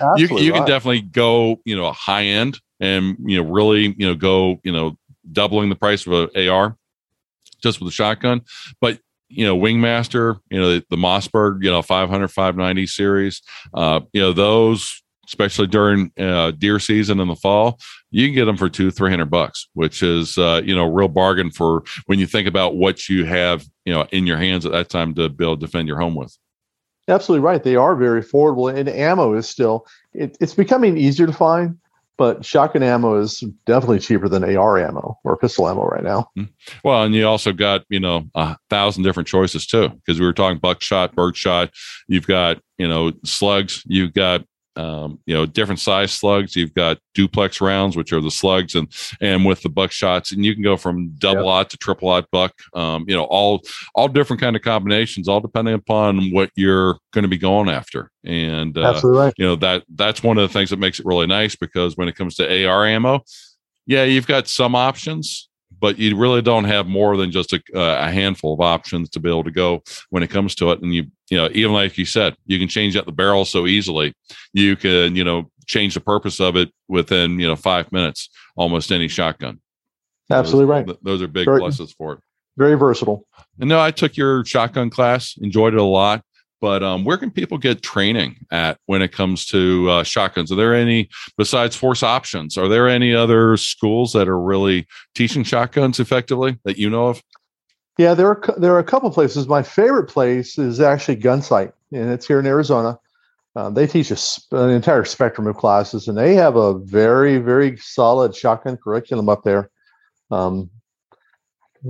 yeah, 0.00 0.16
you, 0.16 0.38
you 0.38 0.52
can 0.52 0.64
definitely 0.66 1.02
go, 1.02 1.60
you 1.64 1.76
know, 1.76 1.90
high 1.92 2.24
end 2.24 2.58
and, 2.80 3.16
you 3.24 3.42
know, 3.42 3.50
really, 3.50 3.94
you 3.98 4.06
know, 4.06 4.14
go, 4.14 4.60
you 4.64 4.72
know, 4.72 4.96
doubling 5.30 5.68
the 5.68 5.76
price 5.76 6.06
of 6.06 6.30
a 6.34 6.48
AR 6.48 6.76
just 7.62 7.80
with 7.80 7.88
a 7.88 7.94
shotgun. 7.94 8.42
But, 8.80 9.00
you 9.28 9.44
know, 9.46 9.56
Wingmaster, 9.56 10.40
you 10.50 10.60
know, 10.60 10.74
the, 10.74 10.84
the 10.90 10.96
Mossberg, 10.96 11.62
you 11.62 11.70
know, 11.70 11.82
500, 11.82 12.28
590 12.28 12.86
series, 12.86 13.42
uh, 13.74 14.00
you 14.12 14.20
know, 14.20 14.32
those, 14.32 15.02
especially 15.26 15.68
during 15.68 16.10
uh, 16.18 16.50
deer 16.52 16.80
season 16.80 17.20
in 17.20 17.28
the 17.28 17.36
fall, 17.36 17.78
you 18.10 18.26
can 18.26 18.34
get 18.34 18.46
them 18.46 18.56
for 18.56 18.68
two, 18.68 18.90
300 18.90 19.26
bucks, 19.26 19.68
which 19.74 20.02
is, 20.02 20.36
uh, 20.36 20.60
you 20.64 20.74
know, 20.74 20.84
real 20.84 21.06
bargain 21.06 21.50
for 21.50 21.84
when 22.06 22.18
you 22.18 22.26
think 22.26 22.48
about 22.48 22.74
what 22.74 23.08
you 23.08 23.24
have, 23.24 23.64
you 23.84 23.92
know, 23.92 24.06
in 24.10 24.26
your 24.26 24.38
hands 24.38 24.66
at 24.66 24.72
that 24.72 24.88
time 24.88 25.14
to 25.14 25.28
be 25.28 25.44
able 25.44 25.56
to 25.56 25.64
defend 25.64 25.86
your 25.86 26.00
home 26.00 26.16
with. 26.16 26.36
Absolutely 27.08 27.44
right. 27.44 27.62
They 27.62 27.76
are 27.76 27.96
very 27.96 28.22
affordable, 28.22 28.72
and 28.72 28.88
ammo 28.88 29.34
is 29.34 29.48
still 29.48 29.86
it, 30.12 30.36
it's 30.40 30.54
becoming 30.54 30.96
easier 30.96 31.26
to 31.26 31.32
find. 31.32 31.78
But 32.16 32.44
shotgun 32.44 32.82
ammo 32.82 33.18
is 33.18 33.42
definitely 33.64 33.98
cheaper 33.98 34.28
than 34.28 34.44
AR 34.44 34.78
ammo 34.78 35.18
or 35.24 35.38
pistol 35.38 35.66
ammo 35.66 35.86
right 35.86 36.04
now. 36.04 36.28
Hmm. 36.36 36.44
Well, 36.84 37.02
and 37.02 37.14
you 37.14 37.26
also 37.26 37.52
got 37.52 37.84
you 37.88 37.98
know 37.98 38.28
a 38.34 38.56
thousand 38.68 39.04
different 39.04 39.26
choices 39.26 39.66
too, 39.66 39.88
because 39.88 40.20
we 40.20 40.26
were 40.26 40.34
talking 40.34 40.58
buckshot, 40.58 41.14
birdshot. 41.14 41.70
You've 42.08 42.26
got 42.26 42.60
you 42.76 42.86
know 42.86 43.12
slugs. 43.24 43.82
You've 43.86 44.12
got 44.12 44.44
um, 44.76 45.18
you 45.26 45.34
know 45.34 45.46
different 45.46 45.80
size 45.80 46.12
slugs. 46.12 46.54
You've 46.56 46.74
got 46.74 46.98
duplex 47.14 47.60
rounds, 47.60 47.96
which 47.96 48.12
are 48.12 48.20
the 48.20 48.30
slugs, 48.30 48.74
and 48.74 48.90
and 49.20 49.44
with 49.44 49.62
the 49.62 49.68
buckshots, 49.68 50.32
and 50.32 50.44
you 50.44 50.54
can 50.54 50.62
go 50.62 50.76
from 50.76 51.10
double 51.18 51.42
yep. 51.42 51.50
aught 51.50 51.70
to 51.70 51.76
triple 51.76 52.08
aught 52.08 52.30
buck. 52.30 52.52
Um, 52.74 53.04
you 53.08 53.16
know, 53.16 53.24
all 53.24 53.62
all 53.94 54.08
different 54.08 54.40
kind 54.40 54.56
of 54.56 54.62
combinations, 54.62 55.28
all 55.28 55.40
depending 55.40 55.74
upon 55.74 56.30
what 56.32 56.50
you're 56.54 56.98
going 57.12 57.22
to 57.22 57.28
be 57.28 57.38
going 57.38 57.68
after. 57.68 58.10
And 58.24 58.76
uh, 58.78 58.82
Absolutely 58.82 59.20
right. 59.20 59.34
you 59.36 59.46
know 59.46 59.56
that 59.56 59.84
that's 59.94 60.22
one 60.22 60.38
of 60.38 60.48
the 60.48 60.52
things 60.52 60.70
that 60.70 60.78
makes 60.78 61.00
it 61.00 61.06
really 61.06 61.26
nice 61.26 61.56
because 61.56 61.96
when 61.96 62.08
it 62.08 62.16
comes 62.16 62.36
to 62.36 62.66
AR 62.66 62.86
ammo, 62.86 63.22
yeah, 63.86 64.04
you've 64.04 64.26
got 64.26 64.48
some 64.48 64.74
options, 64.74 65.49
but 65.80 65.98
you 65.98 66.16
really 66.16 66.42
don't 66.42 66.64
have 66.64 66.86
more 66.86 67.16
than 67.16 67.30
just 67.30 67.52
a, 67.52 67.62
uh, 67.74 68.06
a, 68.06 68.10
handful 68.10 68.52
of 68.52 68.60
options 68.60 69.08
to 69.10 69.20
be 69.20 69.28
able 69.28 69.44
to 69.44 69.50
go 69.50 69.82
when 70.10 70.22
it 70.22 70.30
comes 70.30 70.54
to 70.56 70.70
it. 70.70 70.82
And 70.82 70.94
you, 70.94 71.06
you 71.30 71.36
know, 71.36 71.48
even 71.52 71.72
like 71.72 71.96
you 71.96 72.04
said, 72.04 72.36
you 72.46 72.58
can 72.58 72.68
change 72.68 72.96
out 72.96 73.06
the 73.06 73.12
barrel 73.12 73.44
so 73.44 73.66
easily. 73.66 74.14
You 74.52 74.76
can, 74.76 75.16
you 75.16 75.24
know, 75.24 75.50
change 75.66 75.94
the 75.94 76.00
purpose 76.00 76.40
of 76.40 76.56
it 76.56 76.70
within, 76.88 77.40
you 77.40 77.46
know, 77.46 77.56
five 77.56 77.90
minutes, 77.92 78.28
almost 78.56 78.92
any 78.92 79.08
shotgun. 79.08 79.60
Absolutely 80.30 80.66
those, 80.66 80.86
right. 80.88 81.04
Those 81.04 81.22
are 81.22 81.28
big 81.28 81.46
very, 81.46 81.60
pluses 81.60 81.94
for 81.96 82.14
it. 82.14 82.20
Very 82.56 82.74
versatile. 82.74 83.26
And 83.58 83.68
no, 83.68 83.80
I 83.80 83.90
took 83.90 84.16
your 84.16 84.44
shotgun 84.44 84.90
class, 84.90 85.36
enjoyed 85.40 85.74
it 85.74 85.80
a 85.80 85.84
lot. 85.84 86.22
But 86.60 86.82
um, 86.82 87.04
where 87.04 87.16
can 87.16 87.30
people 87.30 87.56
get 87.56 87.82
training 87.82 88.36
at 88.50 88.78
when 88.86 89.00
it 89.00 89.12
comes 89.12 89.46
to 89.46 89.88
uh, 89.88 90.02
shotguns? 90.02 90.52
Are 90.52 90.56
there 90.56 90.74
any 90.74 91.08
besides 91.38 91.74
Force 91.74 92.02
Options? 92.02 92.58
Are 92.58 92.68
there 92.68 92.88
any 92.88 93.14
other 93.14 93.56
schools 93.56 94.12
that 94.12 94.28
are 94.28 94.40
really 94.40 94.86
teaching 95.14 95.42
shotguns 95.42 95.98
effectively 95.98 96.58
that 96.64 96.76
you 96.76 96.90
know 96.90 97.08
of? 97.08 97.22
Yeah, 97.98 98.14
there 98.14 98.28
are 98.28 98.42
there 98.58 98.74
are 98.74 98.78
a 98.78 98.84
couple 98.84 99.10
places. 99.10 99.48
My 99.48 99.62
favorite 99.62 100.08
place 100.08 100.58
is 100.58 100.80
actually 100.80 101.16
Gunsight, 101.16 101.72
and 101.92 102.10
it's 102.10 102.26
here 102.26 102.40
in 102.40 102.46
Arizona. 102.46 102.98
Uh, 103.56 103.68
they 103.68 103.86
teach 103.86 104.10
a, 104.10 104.56
an 104.56 104.70
entire 104.70 105.04
spectrum 105.04 105.46
of 105.46 105.56
classes, 105.56 106.08
and 106.08 106.16
they 106.16 106.34
have 106.34 106.56
a 106.56 106.78
very 106.78 107.38
very 107.38 107.76
solid 107.78 108.34
shotgun 108.34 108.76
curriculum 108.76 109.28
up 109.28 109.42
there. 109.44 109.70
Um, 110.30 110.70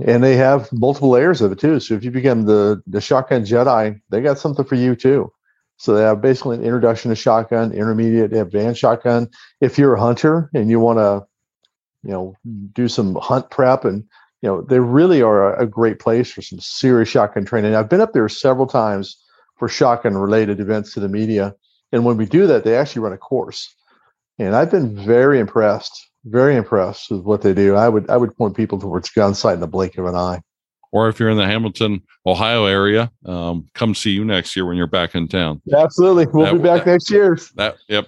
and 0.05 0.23
they 0.23 0.35
have 0.37 0.71
multiple 0.71 1.09
layers 1.09 1.41
of 1.41 1.51
it 1.51 1.59
too. 1.59 1.79
So 1.79 1.95
if 1.95 2.03
you 2.03 2.11
become 2.11 2.45
the 2.45 2.81
the 2.87 3.01
shotgun 3.01 3.43
Jedi, 3.43 3.99
they 4.09 4.21
got 4.21 4.39
something 4.39 4.65
for 4.65 4.75
you 4.75 4.95
too. 4.95 5.31
So 5.77 5.95
they 5.95 6.03
have 6.03 6.21
basically 6.21 6.57
an 6.57 6.63
introduction 6.63 7.09
to 7.09 7.15
shotgun, 7.15 7.71
intermediate, 7.71 8.33
advanced 8.33 8.79
shotgun. 8.79 9.29
If 9.61 9.77
you're 9.77 9.95
a 9.95 9.99
hunter 9.99 10.49
and 10.53 10.69
you 10.69 10.79
want 10.79 10.99
to, 10.99 11.25
you 12.03 12.11
know, 12.11 12.35
do 12.73 12.87
some 12.87 13.15
hunt 13.15 13.49
prep, 13.49 13.83
and 13.83 14.03
you 14.41 14.49
know, 14.49 14.61
they 14.61 14.79
really 14.79 15.21
are 15.21 15.55
a, 15.55 15.63
a 15.63 15.67
great 15.67 15.99
place 15.99 16.31
for 16.31 16.41
some 16.41 16.59
serious 16.59 17.09
shotgun 17.09 17.45
training. 17.45 17.75
I've 17.75 17.89
been 17.89 18.01
up 18.01 18.13
there 18.13 18.29
several 18.29 18.67
times 18.67 19.17
for 19.57 19.67
shotgun 19.67 20.17
related 20.17 20.59
events 20.59 20.93
to 20.93 20.99
the 20.99 21.09
media, 21.09 21.55
and 21.91 22.05
when 22.05 22.15
we 22.15 22.25
do 22.25 22.47
that, 22.47 22.63
they 22.63 22.77
actually 22.77 23.01
run 23.01 23.13
a 23.13 23.17
course, 23.17 23.75
and 24.37 24.55
I've 24.55 24.71
been 24.71 24.95
very 24.95 25.39
impressed 25.39 26.10
very 26.25 26.55
impressed 26.55 27.11
with 27.11 27.21
what 27.21 27.41
they 27.41 27.53
do. 27.53 27.75
I 27.75 27.89
would 27.89 28.09
I 28.09 28.17
would 28.17 28.35
point 28.37 28.55
people 28.55 28.79
towards 28.79 29.09
Gunsight 29.09 29.55
in 29.55 29.59
the 29.59 29.67
blink 29.67 29.97
of 29.97 30.05
an 30.05 30.15
eye. 30.15 30.41
Or 30.93 31.07
if 31.07 31.19
you're 31.19 31.29
in 31.29 31.37
the 31.37 31.47
Hamilton, 31.47 32.01
Ohio 32.25 32.65
area, 32.65 33.09
um, 33.25 33.69
come 33.73 33.95
see 33.95 34.11
you 34.11 34.25
next 34.25 34.55
year 34.57 34.65
when 34.65 34.75
you're 34.75 34.87
back 34.87 35.15
in 35.15 35.27
town. 35.27 35.61
Absolutely, 35.73 36.25
we'll 36.27 36.45
that, 36.45 36.53
be 36.53 36.59
back 36.59 36.83
that, 36.83 36.91
next 36.91 37.09
year. 37.09 37.39
That 37.55 37.77
yep, 37.87 38.07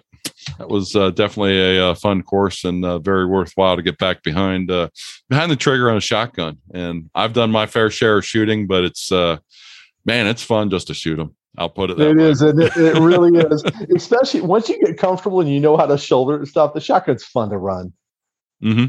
that 0.58 0.70
was 0.70 0.96
uh, 0.96 1.12
definitely 1.12 1.78
a, 1.78 1.92
uh, 1.92 1.96
fun 1.96 2.22
course 2.24 2.66
and 2.66 2.84
uh, 2.84 3.00
very 3.00 3.26
worthwhile 3.26 3.78
to 3.78 3.82
get 3.82 3.98
back 3.98 4.22
behind 4.22 4.70
uh, 4.70 4.90
behind 5.30 5.50
the 5.50 5.56
trigger 5.56 5.90
on 5.90 5.98
a 5.98 6.02
shotgun. 6.02 6.58
And 6.74 7.10
I've 7.16 7.34
done 7.34 7.52
my 7.52 7.68
fair 7.68 7.90
share 7.90 8.18
of 8.18 8.26
shooting, 8.26 8.68
but 8.68 8.84
it's 8.84 9.12
uh, 9.12 9.38
man, 10.06 10.28
it's 10.28 10.44
fun 10.44 10.70
just 10.70 10.88
to 10.88 10.94
shoot 10.94 11.16
them. 11.16 11.36
I'll 11.58 11.70
put 11.70 11.92
it. 11.92 11.98
That 11.98 12.10
it 12.10 12.18
way. 12.18 12.24
is, 12.26 12.42
and 12.42 12.62
it, 12.62 12.76
it 12.76 13.00
really 13.00 13.40
is. 13.52 13.64
Especially 13.96 14.42
once 14.42 14.70
you 14.70 14.80
get 14.80 14.98
comfortable 14.98 15.40
and 15.40 15.50
you 15.50 15.60
know 15.60 15.78
how 15.78 15.86
to 15.86 15.98
shoulder 15.98 16.38
and 16.38 16.48
stuff. 16.48 16.74
The 16.74 16.82
shotgun's 16.82 17.24
fun 17.24 17.50
to 17.50 17.58
run. 17.58 17.94
Mm-hmm. 18.62 18.86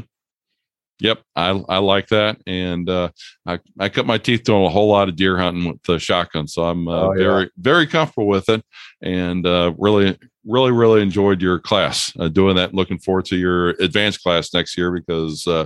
Yep, 0.99 1.23
I 1.35 1.49
I 1.67 1.77
like 1.79 2.07
that, 2.07 2.37
and 2.47 2.89
uh, 2.89 3.09
I 3.45 3.59
I 3.77 3.89
cut 3.89 4.05
my 4.05 4.17
teeth 4.17 4.43
doing 4.43 4.65
a 4.65 4.69
whole 4.69 4.87
lot 4.87 5.09
of 5.09 5.17
deer 5.17 5.37
hunting 5.37 5.65
with 5.65 5.83
the 5.83 5.99
shotgun, 5.99 6.47
so 6.47 6.63
I'm 6.63 6.87
uh, 6.87 6.91
oh, 6.91 7.13
yeah. 7.13 7.23
very 7.23 7.51
very 7.57 7.87
comfortable 7.87 8.27
with 8.27 8.47
it, 8.47 8.63
and 9.01 9.45
uh, 9.45 9.73
really 9.77 10.17
really 10.45 10.71
really 10.71 11.01
enjoyed 11.01 11.41
your 11.41 11.59
class 11.59 12.13
uh, 12.17 12.29
doing 12.29 12.55
that. 12.55 12.73
Looking 12.73 12.99
forward 12.99 13.25
to 13.25 13.35
your 13.35 13.71
advanced 13.71 14.23
class 14.23 14.53
next 14.53 14.77
year 14.77 14.89
because 14.89 15.45
uh, 15.47 15.65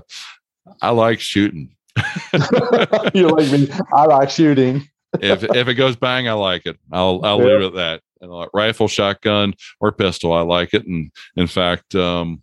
I 0.81 0.89
like 0.89 1.19
shooting. 1.19 1.75
you 3.13 3.27
like 3.27 3.51
me? 3.51 3.69
I 3.93 4.05
like 4.05 4.31
shooting. 4.31 4.87
if 5.21 5.43
if 5.43 5.67
it 5.67 5.75
goes 5.75 5.95
bang, 5.95 6.27
I 6.27 6.33
like 6.33 6.65
it. 6.65 6.77
I'll 6.91 7.21
I'll 7.23 7.37
leave 7.37 7.61
it 7.61 7.65
at 7.65 7.73
that. 7.75 8.01
And, 8.21 8.47
rifle, 8.53 8.87
shotgun, 8.87 9.53
or 9.79 9.91
pistol, 9.91 10.33
I 10.33 10.41
like 10.41 10.73
it. 10.73 10.85
And 10.87 11.11
in 11.35 11.47
fact, 11.47 11.95
um, 11.95 12.41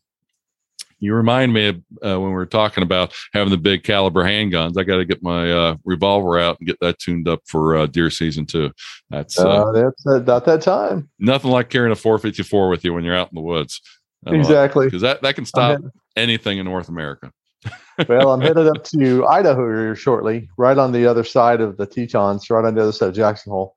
you 0.98 1.14
remind 1.14 1.52
me 1.52 1.68
of 1.68 1.76
uh, 2.04 2.20
when 2.20 2.30
we 2.30 2.36
were 2.36 2.46
talking 2.46 2.82
about 2.82 3.14
having 3.32 3.50
the 3.50 3.58
big 3.58 3.82
caliber 3.82 4.24
handguns. 4.24 4.78
I 4.78 4.82
got 4.82 4.96
to 4.96 5.04
get 5.04 5.22
my 5.22 5.50
uh, 5.50 5.76
revolver 5.84 6.38
out 6.38 6.58
and 6.58 6.66
get 6.66 6.80
that 6.80 6.98
tuned 6.98 7.28
up 7.28 7.40
for 7.46 7.76
uh, 7.76 7.86
deer 7.86 8.10
season 8.10 8.46
too. 8.46 8.72
That's 9.10 9.38
uh, 9.38 9.72
that's 9.72 10.06
about 10.06 10.44
that 10.46 10.62
time. 10.62 11.08
Nothing 11.18 11.50
like 11.50 11.70
carrying 11.70 11.92
a 11.92 11.96
454 11.96 12.68
with 12.68 12.84
you 12.84 12.94
when 12.94 13.04
you're 13.04 13.16
out 13.16 13.30
in 13.30 13.34
the 13.34 13.42
woods. 13.42 13.80
Exactly, 14.26 14.86
because 14.86 15.02
that 15.02 15.22
that 15.22 15.34
can 15.34 15.44
stop 15.44 15.80
anything 16.16 16.58
in 16.58 16.64
North 16.64 16.88
America. 16.88 17.30
well, 18.08 18.32
I'm 18.32 18.40
headed 18.40 18.66
up 18.66 18.84
to 18.84 19.26
Idaho 19.30 19.66
here 19.66 19.94
shortly, 19.94 20.48
right 20.56 20.76
on 20.76 20.92
the 20.92 21.06
other 21.06 21.24
side 21.24 21.60
of 21.60 21.76
the 21.76 21.86
Tetons, 21.86 22.48
right 22.50 22.64
on 22.64 22.74
the 22.74 22.82
other 22.82 22.92
side 22.92 23.10
of 23.10 23.14
Jackson 23.14 23.52
Hole, 23.52 23.74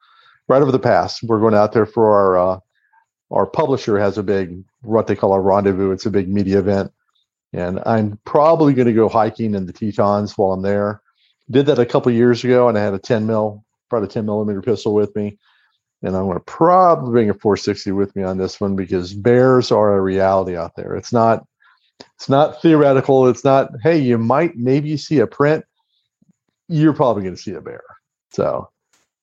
right 0.47 0.61
over 0.61 0.71
the 0.71 0.79
pass. 0.79 1.21
We're 1.21 1.39
going 1.39 1.53
out 1.53 1.73
there 1.73 1.85
for 1.85 2.11
our 2.11 2.37
uh, 2.37 2.59
our 3.31 3.45
publisher 3.45 3.99
has 3.99 4.17
a 4.17 4.23
big 4.23 4.63
what 4.81 5.07
they 5.07 5.15
call 5.15 5.33
a 5.33 5.39
rendezvous. 5.39 5.91
It's 5.91 6.05
a 6.05 6.11
big 6.11 6.29
media 6.29 6.59
event 6.59 6.91
and 7.53 7.81
I'm 7.85 8.19
probably 8.25 8.73
going 8.73 8.87
to 8.87 8.93
go 8.93 9.09
hiking 9.09 9.55
in 9.55 9.65
the 9.65 9.73
Tetons 9.73 10.37
while 10.37 10.51
I'm 10.51 10.61
there. 10.61 11.01
Did 11.49 11.65
that 11.65 11.79
a 11.79 11.85
couple 11.85 12.11
years 12.11 12.43
ago, 12.43 12.69
and 12.69 12.77
I 12.77 12.83
had 12.83 12.93
a 12.93 12.99
10 12.99 13.25
mil, 13.25 13.63
brought 13.89 14.03
a 14.03 14.07
10 14.07 14.25
millimeter 14.25 14.61
pistol 14.61 14.93
with 14.93 15.15
me, 15.15 15.37
and 16.03 16.15
I'm 16.15 16.25
going 16.25 16.37
to 16.37 16.43
probably 16.43 17.11
bring 17.11 17.29
a 17.29 17.33
460 17.33 17.91
with 17.91 18.15
me 18.15 18.23
on 18.23 18.37
this 18.37 18.61
one 18.61 18.75
because 18.75 19.13
bears 19.13 19.71
are 19.71 19.97
a 19.97 20.01
reality 20.01 20.55
out 20.55 20.75
there. 20.75 20.95
It's 20.95 21.11
not, 21.11 21.45
it's 22.15 22.29
not 22.29 22.61
theoretical. 22.61 23.27
It's 23.27 23.43
not, 23.43 23.69
hey, 23.81 23.97
you 23.97 24.17
might 24.17 24.55
maybe 24.55 24.95
see 24.95 25.19
a 25.19 25.27
print. 25.27 25.65
You're 26.67 26.93
probably 26.93 27.23
going 27.23 27.35
to 27.35 27.41
see 27.41 27.53
a 27.53 27.61
bear. 27.61 27.81
So, 28.31 28.69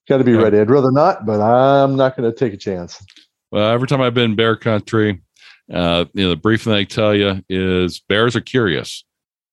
got 0.08 0.18
to 0.18 0.24
be 0.24 0.32
yeah. 0.32 0.42
ready. 0.42 0.58
I'd 0.58 0.70
rather 0.70 0.90
not, 0.90 1.24
but 1.24 1.40
I'm 1.40 1.94
not 1.94 2.16
going 2.16 2.30
to 2.30 2.36
take 2.36 2.52
a 2.52 2.58
chance. 2.58 3.00
Well, 3.52 3.70
every 3.70 3.86
time 3.86 4.00
I've 4.00 4.14
been 4.14 4.34
bear 4.34 4.56
country, 4.56 5.22
uh, 5.72 6.04
you 6.14 6.24
know, 6.24 6.30
the 6.30 6.36
briefing 6.36 6.72
they 6.72 6.84
tell 6.84 7.14
you 7.14 7.42
is 7.48 8.00
bears 8.08 8.36
are 8.36 8.40
curious, 8.40 9.04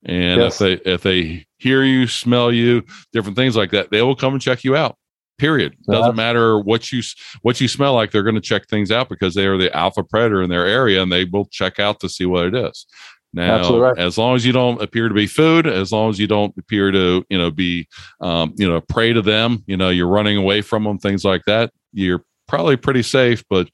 and 0.05 0.41
yes. 0.41 0.59
if 0.61 0.83
they 0.83 0.91
if 0.91 1.01
they 1.03 1.45
hear 1.57 1.83
you, 1.83 2.07
smell 2.07 2.51
you, 2.51 2.83
different 3.11 3.37
things 3.37 3.55
like 3.55 3.71
that, 3.71 3.89
they 3.91 4.01
will 4.01 4.15
come 4.15 4.33
and 4.33 4.41
check 4.41 4.63
you 4.63 4.75
out. 4.75 4.97
Period. 5.39 5.75
Doesn't 5.89 6.15
matter 6.15 6.59
what 6.59 6.91
you 6.91 7.01
what 7.41 7.59
you 7.59 7.67
smell 7.67 7.95
like. 7.95 8.11
They're 8.11 8.23
going 8.23 8.35
to 8.35 8.41
check 8.41 8.67
things 8.67 8.91
out 8.91 9.09
because 9.09 9.33
they 9.33 9.47
are 9.47 9.57
the 9.57 9.75
alpha 9.75 10.03
predator 10.03 10.43
in 10.43 10.49
their 10.49 10.65
area, 10.65 11.01
and 11.01 11.11
they 11.11 11.25
will 11.25 11.45
check 11.45 11.79
out 11.79 11.99
to 12.01 12.09
see 12.09 12.25
what 12.25 12.45
it 12.45 12.55
is. 12.55 12.85
Now, 13.33 13.79
right. 13.79 13.97
as 13.97 14.17
long 14.19 14.35
as 14.35 14.45
you 14.45 14.53
don't 14.53 14.79
appear 14.79 15.09
to 15.09 15.15
be 15.15 15.25
food, 15.25 15.65
as 15.65 15.91
long 15.91 16.11
as 16.11 16.19
you 16.19 16.27
don't 16.27 16.53
appear 16.57 16.91
to, 16.91 17.25
you 17.29 17.37
know, 17.37 17.49
be, 17.49 17.87
um, 18.21 18.53
you 18.57 18.69
know, 18.69 18.79
prey 18.79 19.11
to 19.11 19.23
them, 19.23 19.63
you 19.65 19.75
know, 19.75 19.89
you're 19.89 20.07
running 20.07 20.37
away 20.37 20.61
from 20.61 20.83
them, 20.83 20.99
things 20.99 21.25
like 21.25 21.41
that, 21.45 21.71
you're 21.93 22.23
probably 22.47 22.77
pretty 22.77 23.01
safe. 23.01 23.43
But 23.49 23.69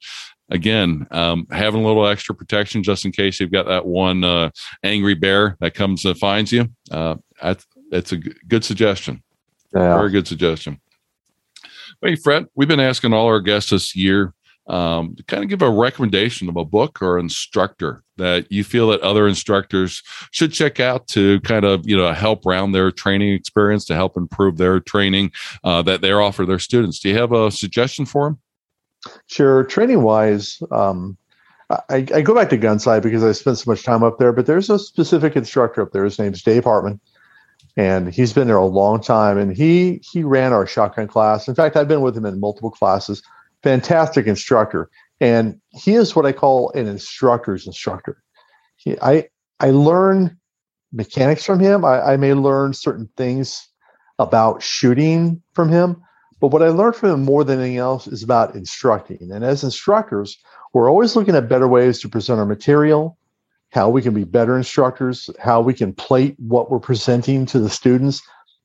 again, 0.50 1.06
um, 1.10 1.46
having 1.50 1.82
a 1.82 1.86
little 1.86 2.06
extra 2.06 2.34
protection 2.34 2.82
just 2.82 3.04
in 3.04 3.12
case 3.12 3.40
you've 3.40 3.52
got 3.52 3.66
that 3.66 3.86
one 3.86 4.24
uh, 4.24 4.50
angry 4.82 5.14
bear 5.14 5.56
that 5.60 5.74
comes 5.74 6.04
and 6.04 6.18
finds 6.18 6.52
you. 6.52 6.68
Uh, 6.90 7.16
it's 7.92 8.12
a 8.12 8.16
good 8.16 8.64
suggestion. 8.64 9.22
Yeah. 9.74 9.96
Very 9.96 10.10
good 10.10 10.26
suggestion. 10.26 10.80
Hey, 12.02 12.16
Fred, 12.16 12.46
we've 12.54 12.68
been 12.68 12.80
asking 12.80 13.12
all 13.12 13.26
our 13.26 13.40
guests 13.40 13.70
this 13.70 13.94
year 13.94 14.34
um, 14.66 15.16
to 15.16 15.24
kind 15.24 15.42
of 15.42 15.50
give 15.50 15.62
a 15.62 15.70
recommendation 15.70 16.48
of 16.48 16.56
a 16.56 16.64
book 16.64 17.02
or 17.02 17.18
instructor 17.18 18.02
that 18.16 18.50
you 18.50 18.62
feel 18.62 18.88
that 18.88 19.00
other 19.00 19.26
instructors 19.26 20.02
should 20.30 20.52
check 20.52 20.78
out 20.80 21.08
to 21.08 21.40
kind 21.40 21.64
of 21.64 21.88
you 21.88 21.96
know 21.96 22.12
help 22.12 22.46
round 22.46 22.74
their 22.74 22.90
training 22.90 23.32
experience 23.32 23.84
to 23.86 23.94
help 23.94 24.16
improve 24.16 24.56
their 24.56 24.78
training 24.80 25.32
uh, 25.64 25.82
that 25.82 26.00
they 26.00 26.12
offer 26.12 26.46
their 26.46 26.58
students. 26.58 27.00
Do 27.00 27.08
you 27.08 27.18
have 27.18 27.32
a 27.32 27.50
suggestion 27.50 28.06
for 28.06 28.26
them? 28.26 28.40
Sure. 29.26 29.64
Training 29.64 30.02
wise, 30.02 30.62
um, 30.70 31.16
I, 31.70 32.06
I, 32.14 32.20
go 32.22 32.34
back 32.34 32.50
to 32.50 32.58
Gunsight 32.58 33.02
because 33.02 33.22
I 33.22 33.32
spent 33.32 33.58
so 33.58 33.70
much 33.70 33.84
time 33.84 34.02
up 34.02 34.18
there, 34.18 34.32
but 34.32 34.46
there's 34.46 34.70
a 34.70 34.78
specific 34.78 35.36
instructor 35.36 35.82
up 35.82 35.92
there. 35.92 36.04
His 36.04 36.18
name's 36.18 36.42
Dave 36.42 36.64
Hartman, 36.64 37.00
and 37.76 38.12
he's 38.12 38.32
been 38.32 38.48
there 38.48 38.56
a 38.56 38.66
long 38.66 39.00
time. 39.00 39.38
And 39.38 39.56
he 39.56 40.02
he 40.02 40.24
ran 40.24 40.52
our 40.52 40.66
shotgun 40.66 41.06
class. 41.06 41.46
In 41.46 41.54
fact, 41.54 41.76
I've 41.76 41.88
been 41.88 42.00
with 42.00 42.16
him 42.16 42.26
in 42.26 42.40
multiple 42.40 42.70
classes. 42.70 43.22
Fantastic 43.62 44.26
instructor, 44.26 44.90
and 45.20 45.60
he 45.68 45.94
is 45.94 46.16
what 46.16 46.26
I 46.26 46.32
call 46.32 46.70
an 46.72 46.88
instructor's 46.88 47.66
instructor. 47.66 48.20
He, 48.76 48.98
I 49.00 49.28
I 49.60 49.70
learn 49.70 50.38
mechanics 50.92 51.44
from 51.44 51.60
him. 51.60 51.84
I, 51.84 52.00
I 52.00 52.16
may 52.16 52.34
learn 52.34 52.72
certain 52.72 53.08
things 53.16 53.68
about 54.18 54.62
shooting 54.62 55.40
from 55.54 55.68
him, 55.68 56.02
But 56.40 56.48
what 56.48 56.62
I 56.62 56.68
learned 56.68 56.96
from 56.96 57.10
him 57.10 57.24
more 57.24 57.44
than 57.44 57.60
anything 57.60 57.76
else 57.76 58.06
is 58.06 58.22
about 58.22 58.54
instructing. 58.54 59.30
And 59.30 59.44
as 59.44 59.62
instructors, 59.62 60.38
we're 60.72 60.90
always 60.90 61.14
looking 61.14 61.34
at 61.36 61.48
better 61.48 61.68
ways 61.68 62.00
to 62.00 62.08
present 62.08 62.40
our 62.40 62.46
material, 62.46 63.18
how 63.70 63.90
we 63.90 64.02
can 64.02 64.14
be 64.14 64.24
better 64.24 64.56
instructors, 64.56 65.28
how 65.38 65.60
we 65.60 65.74
can 65.74 65.92
plate 65.92 66.36
what 66.38 66.70
we're 66.70 66.78
presenting 66.78 67.44
to 67.46 67.58
the 67.58 67.70
students. 67.70 68.22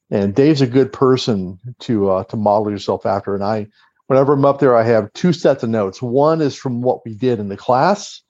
And 0.09 0.33
Dave's 0.33 0.61
a 0.61 0.67
good 0.67 0.93
person 0.93 1.59
to 1.79 2.09
uh, 2.11 2.23
to 2.25 2.38
model 2.38 2.71
yourself 2.71 3.05
after. 3.05 3.35
And 3.35 3.43
I, 3.43 3.67
whenever 4.07 4.33
I'm 4.33 4.45
up 4.45 4.59
there, 4.59 4.75
I 4.75 4.83
have 4.83 5.11
two 5.13 5.33
sets 5.33 5.63
of 5.63 5.69
notes. 5.69 6.01
One 6.01 6.41
is 6.41 6.55
from 6.55 6.81
what 6.81 7.03
we 7.05 7.13
did 7.13 7.39
in 7.39 7.49
the 7.49 7.57
class 7.57 8.21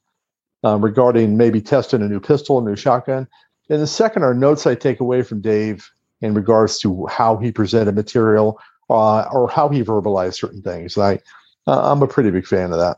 um, 0.64 0.84
regarding 0.84 1.38
maybe 1.38 1.62
testing 1.62 2.02
a 2.02 2.08
new 2.08 2.20
pistol, 2.20 2.60
a 2.60 2.64
new 2.64 2.76
shotgun. 2.76 3.28
And 3.70 3.82
the 3.82 3.88
second 3.88 4.24
are 4.24 4.34
notes 4.34 4.66
I 4.66 4.76
take 4.76 5.00
away 5.00 5.22
from 5.22 5.42
Dave 5.42 5.90
in 6.22 6.34
regards 6.34 6.80
to 6.80 7.06
how 7.08 7.38
he 7.38 7.52
presented 7.52 7.94
material 7.94 8.60
uh, 8.90 9.24
or 9.32 9.50
how 9.50 9.70
he 9.70 9.84
verbalized 9.84 10.36
certain 10.36 10.62
things. 10.62 10.98
I, 10.98 11.20
uh, 11.68 11.92
I'm 11.92 12.02
a 12.02 12.08
pretty 12.08 12.32
big 12.32 12.46
fan 12.46 12.72
of 12.72 12.80
that. 12.80 12.98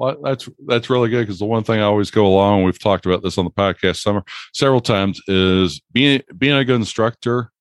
Well, 0.00 0.16
that's 0.22 0.48
that's 0.66 0.88
really 0.88 1.10
good 1.10 1.26
because 1.26 1.40
the 1.40 1.44
one 1.44 1.62
thing 1.62 1.78
I 1.78 1.82
always 1.82 2.10
go 2.10 2.26
along. 2.26 2.64
We've 2.64 2.78
talked 2.78 3.04
about 3.04 3.22
this 3.22 3.36
on 3.36 3.44
the 3.44 3.50
podcast 3.50 3.96
summer 3.96 4.24
several 4.54 4.80
times. 4.80 5.20
Is 5.28 5.82
being 5.92 6.22
being 6.38 6.56
a 6.56 6.64
good 6.64 6.76
instructor 6.76 7.52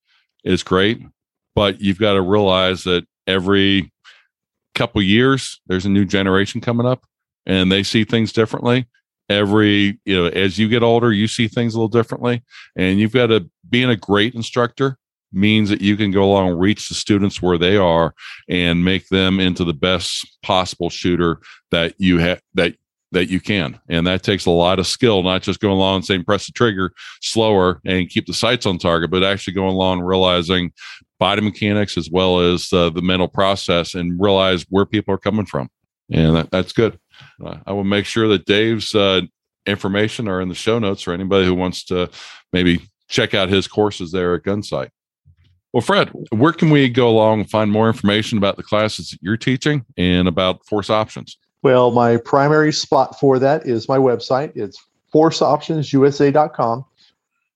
is 0.45 0.63
great, 0.63 1.01
but 1.53 1.81
you've 1.81 1.99
got 1.99 2.13
to 2.13 2.21
realize 2.21 2.85
that 2.85 3.05
every 3.27 3.91
couple 4.73 5.01
years 5.01 5.59
there's 5.67 5.85
a 5.85 5.89
new 5.89 6.05
generation 6.05 6.61
coming 6.61 6.87
up, 6.87 7.05
and 7.45 7.69
they 7.69 7.83
see 7.83 8.05
things 8.05 8.31
differently. 8.31 8.87
Every 9.27 9.99
you 10.05 10.15
know, 10.15 10.27
as 10.27 10.57
you 10.57 10.69
get 10.69 10.81
older, 10.81 11.11
you 11.11 11.27
see 11.27 11.49
things 11.49 11.75
a 11.75 11.77
little 11.77 11.89
differently, 11.89 12.41
and 12.77 13.01
you've 13.01 13.11
got 13.11 13.27
to 13.27 13.49
being 13.69 13.89
a 13.89 13.97
great 13.97 14.33
instructor 14.33 14.97
means 15.31 15.69
that 15.69 15.81
you 15.81 15.95
can 15.95 16.11
go 16.11 16.23
along 16.23 16.51
and 16.51 16.59
reach 16.59 16.89
the 16.89 16.95
students 16.95 17.41
where 17.41 17.57
they 17.57 17.77
are 17.77 18.13
and 18.47 18.83
make 18.83 19.07
them 19.09 19.39
into 19.39 19.63
the 19.63 19.73
best 19.73 20.37
possible 20.41 20.89
shooter 20.89 21.39
that 21.71 21.93
you 21.97 22.17
have 22.17 22.41
that 22.55 22.75
that 23.11 23.29
you 23.29 23.39
can. 23.39 23.79
And 23.89 24.05
that 24.05 24.21
takes 24.21 24.45
a 24.45 24.51
lot 24.51 24.77
of 24.77 24.85
skill 24.85 25.23
not 25.23 25.41
just 25.41 25.59
going 25.59 25.73
along 25.73 25.97
and 25.97 26.05
saying 26.05 26.25
press 26.25 26.45
the 26.45 26.51
trigger 26.51 26.91
slower 27.21 27.81
and 27.85 28.09
keep 28.09 28.27
the 28.27 28.33
sights 28.33 28.65
on 28.65 28.77
target 28.77 29.09
but 29.09 29.23
actually 29.23 29.53
going 29.53 29.73
along 29.73 30.01
realizing 30.01 30.71
body 31.19 31.41
mechanics 31.41 31.97
as 31.97 32.09
well 32.11 32.39
as 32.39 32.71
uh, 32.71 32.89
the 32.89 33.01
mental 33.01 33.27
process 33.27 33.95
and 33.95 34.19
realize 34.21 34.65
where 34.69 34.85
people 34.85 35.13
are 35.13 35.19
coming 35.19 35.45
from. 35.45 35.69
And 36.11 36.35
that, 36.35 36.51
that's 36.51 36.73
good. 36.73 36.99
Uh, 37.43 37.57
i 37.65 37.73
will 37.73 37.83
make 37.83 38.05
sure 38.05 38.29
that 38.29 38.45
dave's 38.45 38.95
uh, 38.95 39.21
information 39.65 40.27
are 40.27 40.39
in 40.39 40.47
the 40.47 40.55
show 40.55 40.79
notes 40.79 41.01
for 41.01 41.13
anybody 41.13 41.45
who 41.45 41.53
wants 41.53 41.83
to 41.83 42.09
maybe 42.53 42.81
check 43.09 43.33
out 43.33 43.49
his 43.49 43.67
courses 43.67 44.11
there 44.11 44.35
at 44.35 44.43
gunsight 44.43 44.89
well, 45.73 45.81
Fred, 45.81 46.11
where 46.31 46.53
can 46.53 46.71
we 46.71 46.89
go 46.89 47.07
along 47.09 47.41
and 47.41 47.49
find 47.49 47.71
more 47.71 47.87
information 47.87 48.37
about 48.37 48.57
the 48.57 48.63
classes 48.63 49.11
that 49.11 49.19
you're 49.21 49.37
teaching 49.37 49.85
and 49.97 50.27
about 50.27 50.65
force 50.65 50.89
options? 50.89 51.37
Well, 51.61 51.91
my 51.91 52.17
primary 52.17 52.73
spot 52.73 53.19
for 53.19 53.37
that 53.39 53.67
is 53.67 53.87
my 53.87 53.97
website. 53.97 54.51
It's 54.55 54.83
forceoptionsusa.com. 55.13 56.85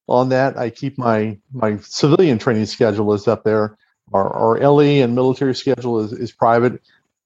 On 0.10 0.30
that, 0.30 0.58
I 0.58 0.70
keep 0.70 0.98
my 0.98 1.38
my 1.54 1.78
civilian 1.78 2.38
training 2.38 2.66
schedule 2.66 3.14
is 3.14 3.28
up 3.28 3.46
there. 3.46 3.78
Our, 4.12 4.30
our 4.34 4.70
LE 4.70 5.02
and 5.02 5.16
military 5.16 5.56
schedule 5.56 6.00
is, 6.00 6.12
is 6.12 6.32
private. 6.32 6.82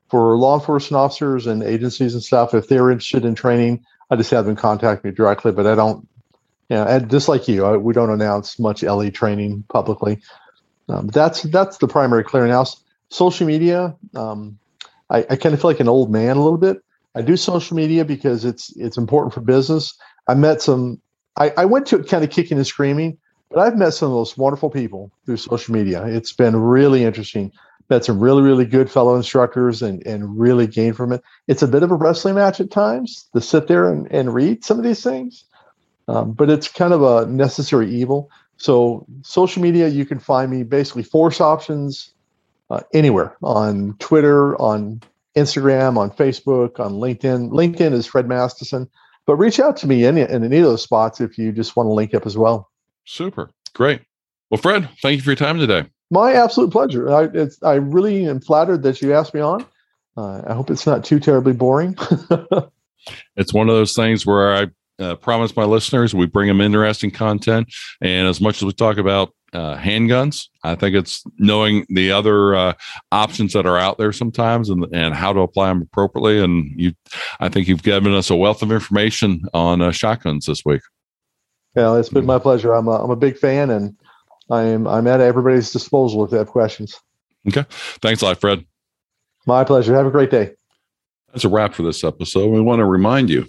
For 0.09 0.37
law 0.37 0.57
enforcement 0.57 0.99
officers 0.99 1.47
and 1.47 1.63
agencies 1.63 2.13
and 2.13 2.23
stuff, 2.23 2.53
if 2.53 2.69
they're 2.69 2.91
interested 2.91 3.25
in 3.25 3.35
training, 3.35 3.83
I 4.09 4.15
just 4.15 4.31
have 4.31 4.45
them 4.45 4.55
contact 4.55 5.03
me 5.03 5.11
directly. 5.11 5.51
But 5.51 5.67
I 5.67 5.75
don't, 5.75 6.07
you 6.69 6.77
know, 6.77 6.99
just 6.99 7.27
like 7.27 7.47
you, 7.47 7.65
I, 7.65 7.75
we 7.75 7.93
don't 7.93 8.11
announce 8.11 8.57
much 8.57 8.83
LE 8.83 9.09
training 9.09 9.65
publicly. 9.67 10.21
Um, 10.89 11.07
that's 11.07 11.43
that's 11.43 11.77
the 11.77 11.87
primary 11.87 12.23
clearinghouse. 12.23 12.77
Social 13.09 13.47
media, 13.47 13.95
um, 14.15 14.57
I, 15.09 15.25
I 15.29 15.35
kind 15.35 15.53
of 15.53 15.61
feel 15.61 15.69
like 15.69 15.79
an 15.79 15.87
old 15.89 16.11
man 16.11 16.37
a 16.37 16.43
little 16.43 16.57
bit. 16.57 16.83
I 17.15 17.21
do 17.21 17.37
social 17.37 17.75
media 17.75 18.05
because 18.05 18.45
it's 18.45 18.75
it's 18.77 18.97
important 18.97 19.33
for 19.33 19.41
business. 19.41 19.97
I 20.27 20.33
met 20.35 20.61
some. 20.61 21.01
I, 21.37 21.53
I 21.57 21.65
went 21.65 21.87
to 21.87 21.99
it 21.99 22.07
kind 22.07 22.23
of 22.23 22.29
kicking 22.29 22.57
and 22.57 22.67
screaming, 22.67 23.17
but 23.49 23.59
I've 23.59 23.77
met 23.77 23.93
some 23.93 24.09
of 24.09 24.15
those 24.15 24.37
wonderful 24.37 24.69
people 24.69 25.11
through 25.25 25.37
social 25.37 25.73
media. 25.73 26.05
It's 26.05 26.31
been 26.31 26.55
really 26.55 27.03
interesting. 27.03 27.51
Met 27.89 28.03
some 28.03 28.19
really 28.19 28.41
really 28.41 28.65
good 28.65 28.91
fellow 28.91 29.15
instructors 29.15 29.81
and 29.81 30.05
and 30.05 30.37
really 30.37 30.67
gained 30.67 30.97
from 30.97 31.13
it. 31.13 31.23
It's 31.47 31.61
a 31.61 31.67
bit 31.67 31.83
of 31.83 31.91
a 31.91 31.95
wrestling 31.95 32.35
match 32.35 32.59
at 32.59 32.69
times 32.69 33.29
to 33.33 33.41
sit 33.41 33.67
there 33.67 33.91
and, 33.91 34.11
and 34.11 34.33
read 34.33 34.65
some 34.65 34.77
of 34.77 34.83
these 34.83 35.01
things, 35.01 35.45
um, 36.09 36.33
but 36.33 36.49
it's 36.49 36.67
kind 36.67 36.93
of 36.93 37.01
a 37.01 37.25
necessary 37.31 37.89
evil. 37.89 38.29
So 38.57 39.05
social 39.21 39.61
media, 39.61 39.87
you 39.87 40.05
can 40.05 40.19
find 40.19 40.51
me 40.51 40.63
basically 40.63 41.03
force 41.03 41.39
options 41.39 42.13
uh, 42.69 42.81
anywhere 42.93 43.35
on 43.43 43.95
Twitter, 43.99 44.59
on 44.61 45.01
Instagram, 45.35 45.97
on 45.97 46.11
Facebook, 46.11 46.79
on 46.79 46.93
LinkedIn. 46.93 47.51
LinkedIn 47.51 47.93
is 47.93 48.07
Fred 48.07 48.27
Mastison, 48.27 48.89
but 49.25 49.35
reach 49.35 49.59
out 49.59 49.77
to 49.77 49.87
me 49.87 50.05
in, 50.05 50.17
in 50.17 50.43
any 50.43 50.57
of 50.57 50.63
those 50.63 50.81
spots 50.81 51.21
if 51.21 51.37
you 51.37 51.51
just 51.51 51.75
want 51.75 51.87
to 51.87 51.93
link 51.93 52.13
up 52.13 52.25
as 52.25 52.37
well. 52.37 52.69
Super. 53.05 53.49
Great. 53.73 54.01
Well, 54.49 54.59
Fred, 54.59 54.89
thank 55.01 55.17
you 55.17 55.21
for 55.21 55.29
your 55.29 55.35
time 55.35 55.59
today. 55.59 55.85
My 56.09 56.33
absolute 56.33 56.71
pleasure. 56.71 57.13
I, 57.13 57.47
I 57.63 57.75
really 57.75 58.27
am 58.27 58.39
flattered 58.39 58.83
that 58.83 59.01
you 59.01 59.13
asked 59.13 59.33
me 59.33 59.41
on. 59.41 59.65
Uh, 60.15 60.41
I 60.47 60.53
hope 60.53 60.71
it's 60.71 60.87
not 60.87 61.03
too 61.03 61.19
terribly 61.19 61.53
boring. 61.53 61.95
it's 63.35 63.53
one 63.53 63.69
of 63.69 63.75
those 63.75 63.93
things 63.93 64.25
where 64.25 64.55
I 64.55 64.67
uh, 64.99 65.15
promise 65.15 65.55
my 65.55 65.63
listeners 65.63 66.13
we 66.13 66.25
bring 66.25 66.47
them 66.47 66.61
interesting 66.61 67.11
content. 67.11 67.73
And 68.01 68.27
as 68.27 68.41
much 68.41 68.57
as 68.57 68.65
we 68.65 68.73
talk 68.73 68.97
about 68.97 69.33
uh, 69.53 69.77
handguns, 69.77 70.47
I 70.63 70.75
think 70.75 70.95
it's 70.95 71.23
knowing 71.37 71.85
the 71.89 72.11
other 72.11 72.55
uh, 72.55 72.73
options 73.11 73.53
that 73.53 73.65
are 73.65 73.77
out 73.77 73.97
there 73.97 74.11
sometimes 74.11 74.69
and, 74.69 74.85
and 74.93 75.15
how 75.15 75.33
to 75.33 75.39
apply 75.39 75.69
them 75.69 75.81
appropriately. 75.81 76.43
And 76.43 76.71
you, 76.75 76.93
I 77.39 77.49
think 77.49 77.67
you've 77.67 77.83
given 77.83 78.13
us 78.13 78.29
a 78.29 78.35
wealth 78.35 78.61
of 78.61 78.71
information 78.71 79.43
on 79.53 79.81
uh, 79.81 79.91
shotguns 79.91 80.45
this 80.45 80.63
week. 80.65 80.81
Yeah, 81.75 81.97
it's 81.97 82.09
been 82.09 82.25
my 82.25 82.39
pleasure. 82.39 82.73
I'm 82.73 82.87
a, 82.87 83.03
I'm 83.03 83.11
a 83.11 83.15
big 83.15 83.37
fan 83.37 83.69
and 83.69 83.95
I'm, 84.49 84.87
I'm 84.87 85.07
at 85.07 85.21
everybody's 85.21 85.71
disposal 85.71 86.23
if 86.25 86.31
they 86.31 86.37
have 86.37 86.47
questions. 86.47 86.99
Okay. 87.47 87.65
Thanks 88.01 88.21
a 88.21 88.25
lot, 88.25 88.41
Fred. 88.41 88.65
My 89.45 89.63
pleasure. 89.63 89.95
Have 89.95 90.07
a 90.07 90.11
great 90.11 90.31
day. 90.31 90.51
That's 91.31 91.45
a 91.45 91.49
wrap 91.49 91.73
for 91.73 91.83
this 91.83 92.03
episode. 92.03 92.49
We 92.49 92.61
want 92.61 92.79
to 92.79 92.85
remind 92.85 93.29
you 93.29 93.45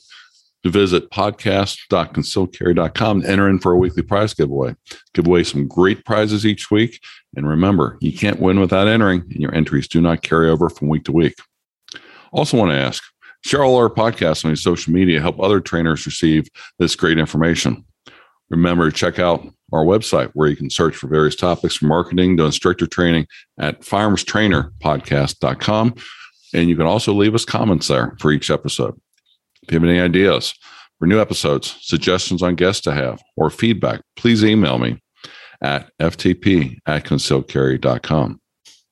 to 0.65 0.71
visit 0.71 1.11
podcast.concealedcarry.com 1.11 3.21
and 3.21 3.29
enter 3.29 3.49
in 3.49 3.59
for 3.59 3.73
a 3.73 3.79
weekly 3.79 4.03
prize 4.03 4.35
giveaway. 4.35 4.75
Give 5.15 5.27
away 5.27 5.45
some 5.45 5.67
great 5.69 6.05
prizes 6.05 6.45
each 6.45 6.71
week. 6.71 7.01
And 7.37 7.49
remember, 7.49 7.97
you 8.01 8.13
can't 8.13 8.41
win 8.41 8.61
without 8.61 8.89
entering, 8.89 9.23
and 9.23 9.41
your 9.41 9.55
entries 9.55 9.89
do 9.89 10.01
not 10.01 10.23
carry 10.23 10.51
over 10.51 10.69
from 10.69 10.89
week 10.89 11.05
to 11.05 11.13
week. 11.13 11.35
Also, 12.33 12.57
want 12.57 12.73
to 12.73 12.79
ask 12.79 13.03
share 13.45 13.63
all 13.63 13.77
our 13.77 13.91
podcasts 13.91 14.45
on 14.45 14.51
your 14.51 14.57
social 14.57 14.93
media, 14.93 15.21
help 15.21 15.39
other 15.41 15.61
trainers 15.61 16.05
receive 16.07 16.49
this 16.79 16.97
great 16.97 17.19
information. 17.19 17.85
Remember 18.51 18.91
to 18.91 18.97
check 18.97 19.19
out 19.19 19.47
our 19.73 19.85
website 19.85 20.31
where 20.33 20.49
you 20.49 20.57
can 20.57 20.71
search 20.71 20.97
for 20.97 21.09
various 21.09 21.37
topics 21.37 21.77
from 21.77 21.89
marketing 21.89 22.35
to 22.37 22.45
instructor 22.45 22.87
training 22.87 23.27
at 23.59 23.83
firearmstrainerpodcast.com. 23.83 25.95
And 26.55 26.71
you 26.71 26.77
can 26.77 26.87
also 26.87 27.13
leave 27.13 27.35
us 27.35 27.45
comments 27.45 27.89
there 27.89 28.17
for 28.19 28.33
each 28.33 28.51
episode. 28.51 28.99
If 29.69 29.73
you 29.73 29.81
have 29.81 29.89
any 29.89 30.01
ideas 30.01 30.55
for 30.99 31.07
new 31.07 31.21
episodes, 31.21 31.77
suggestions 31.83 32.43
on 32.43 32.55
guests 32.55 32.81
to 32.83 32.93
have, 32.95 33.23
or 33.37 33.51
feedback, 33.51 34.01
please 34.17 34.43
email 34.43 34.79
me 34.79 35.03
at 35.61 35.91
ftp 36.01 36.79
at 36.87 37.05
concealedcarry.com. 37.05 38.41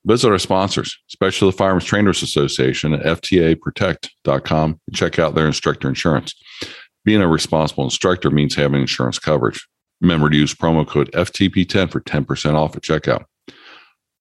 Visit 0.04 0.30
our 0.30 0.38
sponsors, 0.38 0.98
especially 1.08 1.50
the 1.50 1.56
Firearms 1.56 1.86
Trainers 1.86 2.22
Association 2.22 2.92
at 2.92 3.22
ftaprotect.com 3.22 4.80
and 4.86 4.96
check 4.96 5.18
out 5.18 5.34
their 5.34 5.46
instructor 5.46 5.88
insurance. 5.88 6.34
Being 7.06 7.22
a 7.22 7.28
responsible 7.28 7.84
instructor 7.84 8.30
means 8.30 8.54
having 8.54 8.82
insurance 8.82 9.18
coverage. 9.18 9.66
Remember 10.02 10.28
to 10.28 10.36
use 10.36 10.54
promo 10.54 10.86
code 10.86 11.10
FTP10 11.12 11.90
for 11.90 12.02
10% 12.02 12.54
off 12.54 12.76
at 12.76 12.82
checkout. 12.82 13.24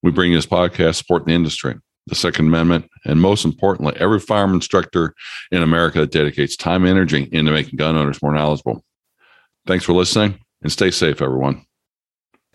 We 0.02 0.12
bring 0.12 0.32
this 0.32 0.46
podcast 0.46 0.96
supporting 0.96 1.28
the 1.28 1.34
industry 1.34 1.76
the 2.08 2.16
Second 2.16 2.48
Amendment, 2.48 2.90
and 3.04 3.20
most 3.20 3.46
importantly, 3.46 3.96
every 4.00 4.20
firearm 4.20 4.54
instructor 4.54 5.14
in 5.52 5.64
America 5.64 6.00
that 6.02 6.12
dedicates 6.12 6.56
time 6.56 6.84
and 6.84 6.92
energy 6.92 7.28
into 7.32 7.52
making 7.52 7.78
gun 7.78 7.98
owners 7.98 8.22
more 8.22 8.34
knowledgeable. 8.34 8.84
Thanks 9.66 9.86
for 9.86 9.94
listening 9.94 10.40
and 10.62 10.72
stay 10.72 10.92
safe, 10.92 11.22
everyone. 11.22 11.66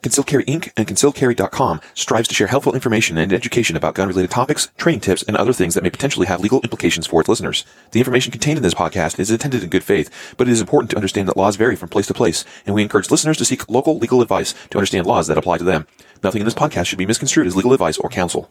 Concealed 0.02 0.28
Carry 0.28 0.44
Inc. 0.44 0.72
and 0.78 0.86
ConcealedCarry.com 0.86 1.80
strives 1.92 2.26
to 2.28 2.34
share 2.34 2.46
helpful 2.46 2.72
information 2.72 3.18
and 3.18 3.34
education 3.34 3.76
about 3.76 3.94
gun-related 3.94 4.30
topics, 4.30 4.70
training 4.78 5.00
tips, 5.00 5.22
and 5.24 5.36
other 5.36 5.52
things 5.52 5.74
that 5.74 5.82
may 5.82 5.90
potentially 5.90 6.26
have 6.26 6.40
legal 6.40 6.62
implications 6.62 7.06
for 7.06 7.20
its 7.20 7.28
listeners. 7.28 7.66
The 7.90 8.00
information 8.00 8.32
contained 8.32 8.56
in 8.56 8.62
this 8.62 8.72
podcast 8.72 9.18
is 9.18 9.30
intended 9.30 9.62
in 9.62 9.68
good 9.68 9.84
faith, 9.84 10.34
but 10.38 10.48
it 10.48 10.52
is 10.52 10.60
important 10.62 10.90
to 10.92 10.96
understand 10.96 11.28
that 11.28 11.36
laws 11.36 11.56
vary 11.56 11.76
from 11.76 11.90
place 11.90 12.06
to 12.06 12.14
place, 12.14 12.46
and 12.64 12.74
we 12.74 12.82
encourage 12.82 13.10
listeners 13.10 13.36
to 13.36 13.44
seek 13.44 13.68
local 13.68 13.98
legal 13.98 14.22
advice 14.22 14.54
to 14.70 14.78
understand 14.78 15.06
laws 15.06 15.26
that 15.26 15.36
apply 15.36 15.58
to 15.58 15.64
them. 15.64 15.86
Nothing 16.22 16.40
in 16.40 16.46
this 16.46 16.54
podcast 16.54 16.86
should 16.86 16.98
be 16.98 17.04
misconstrued 17.04 17.46
as 17.46 17.56
legal 17.56 17.74
advice 17.74 17.98
or 17.98 18.08
counsel. 18.08 18.50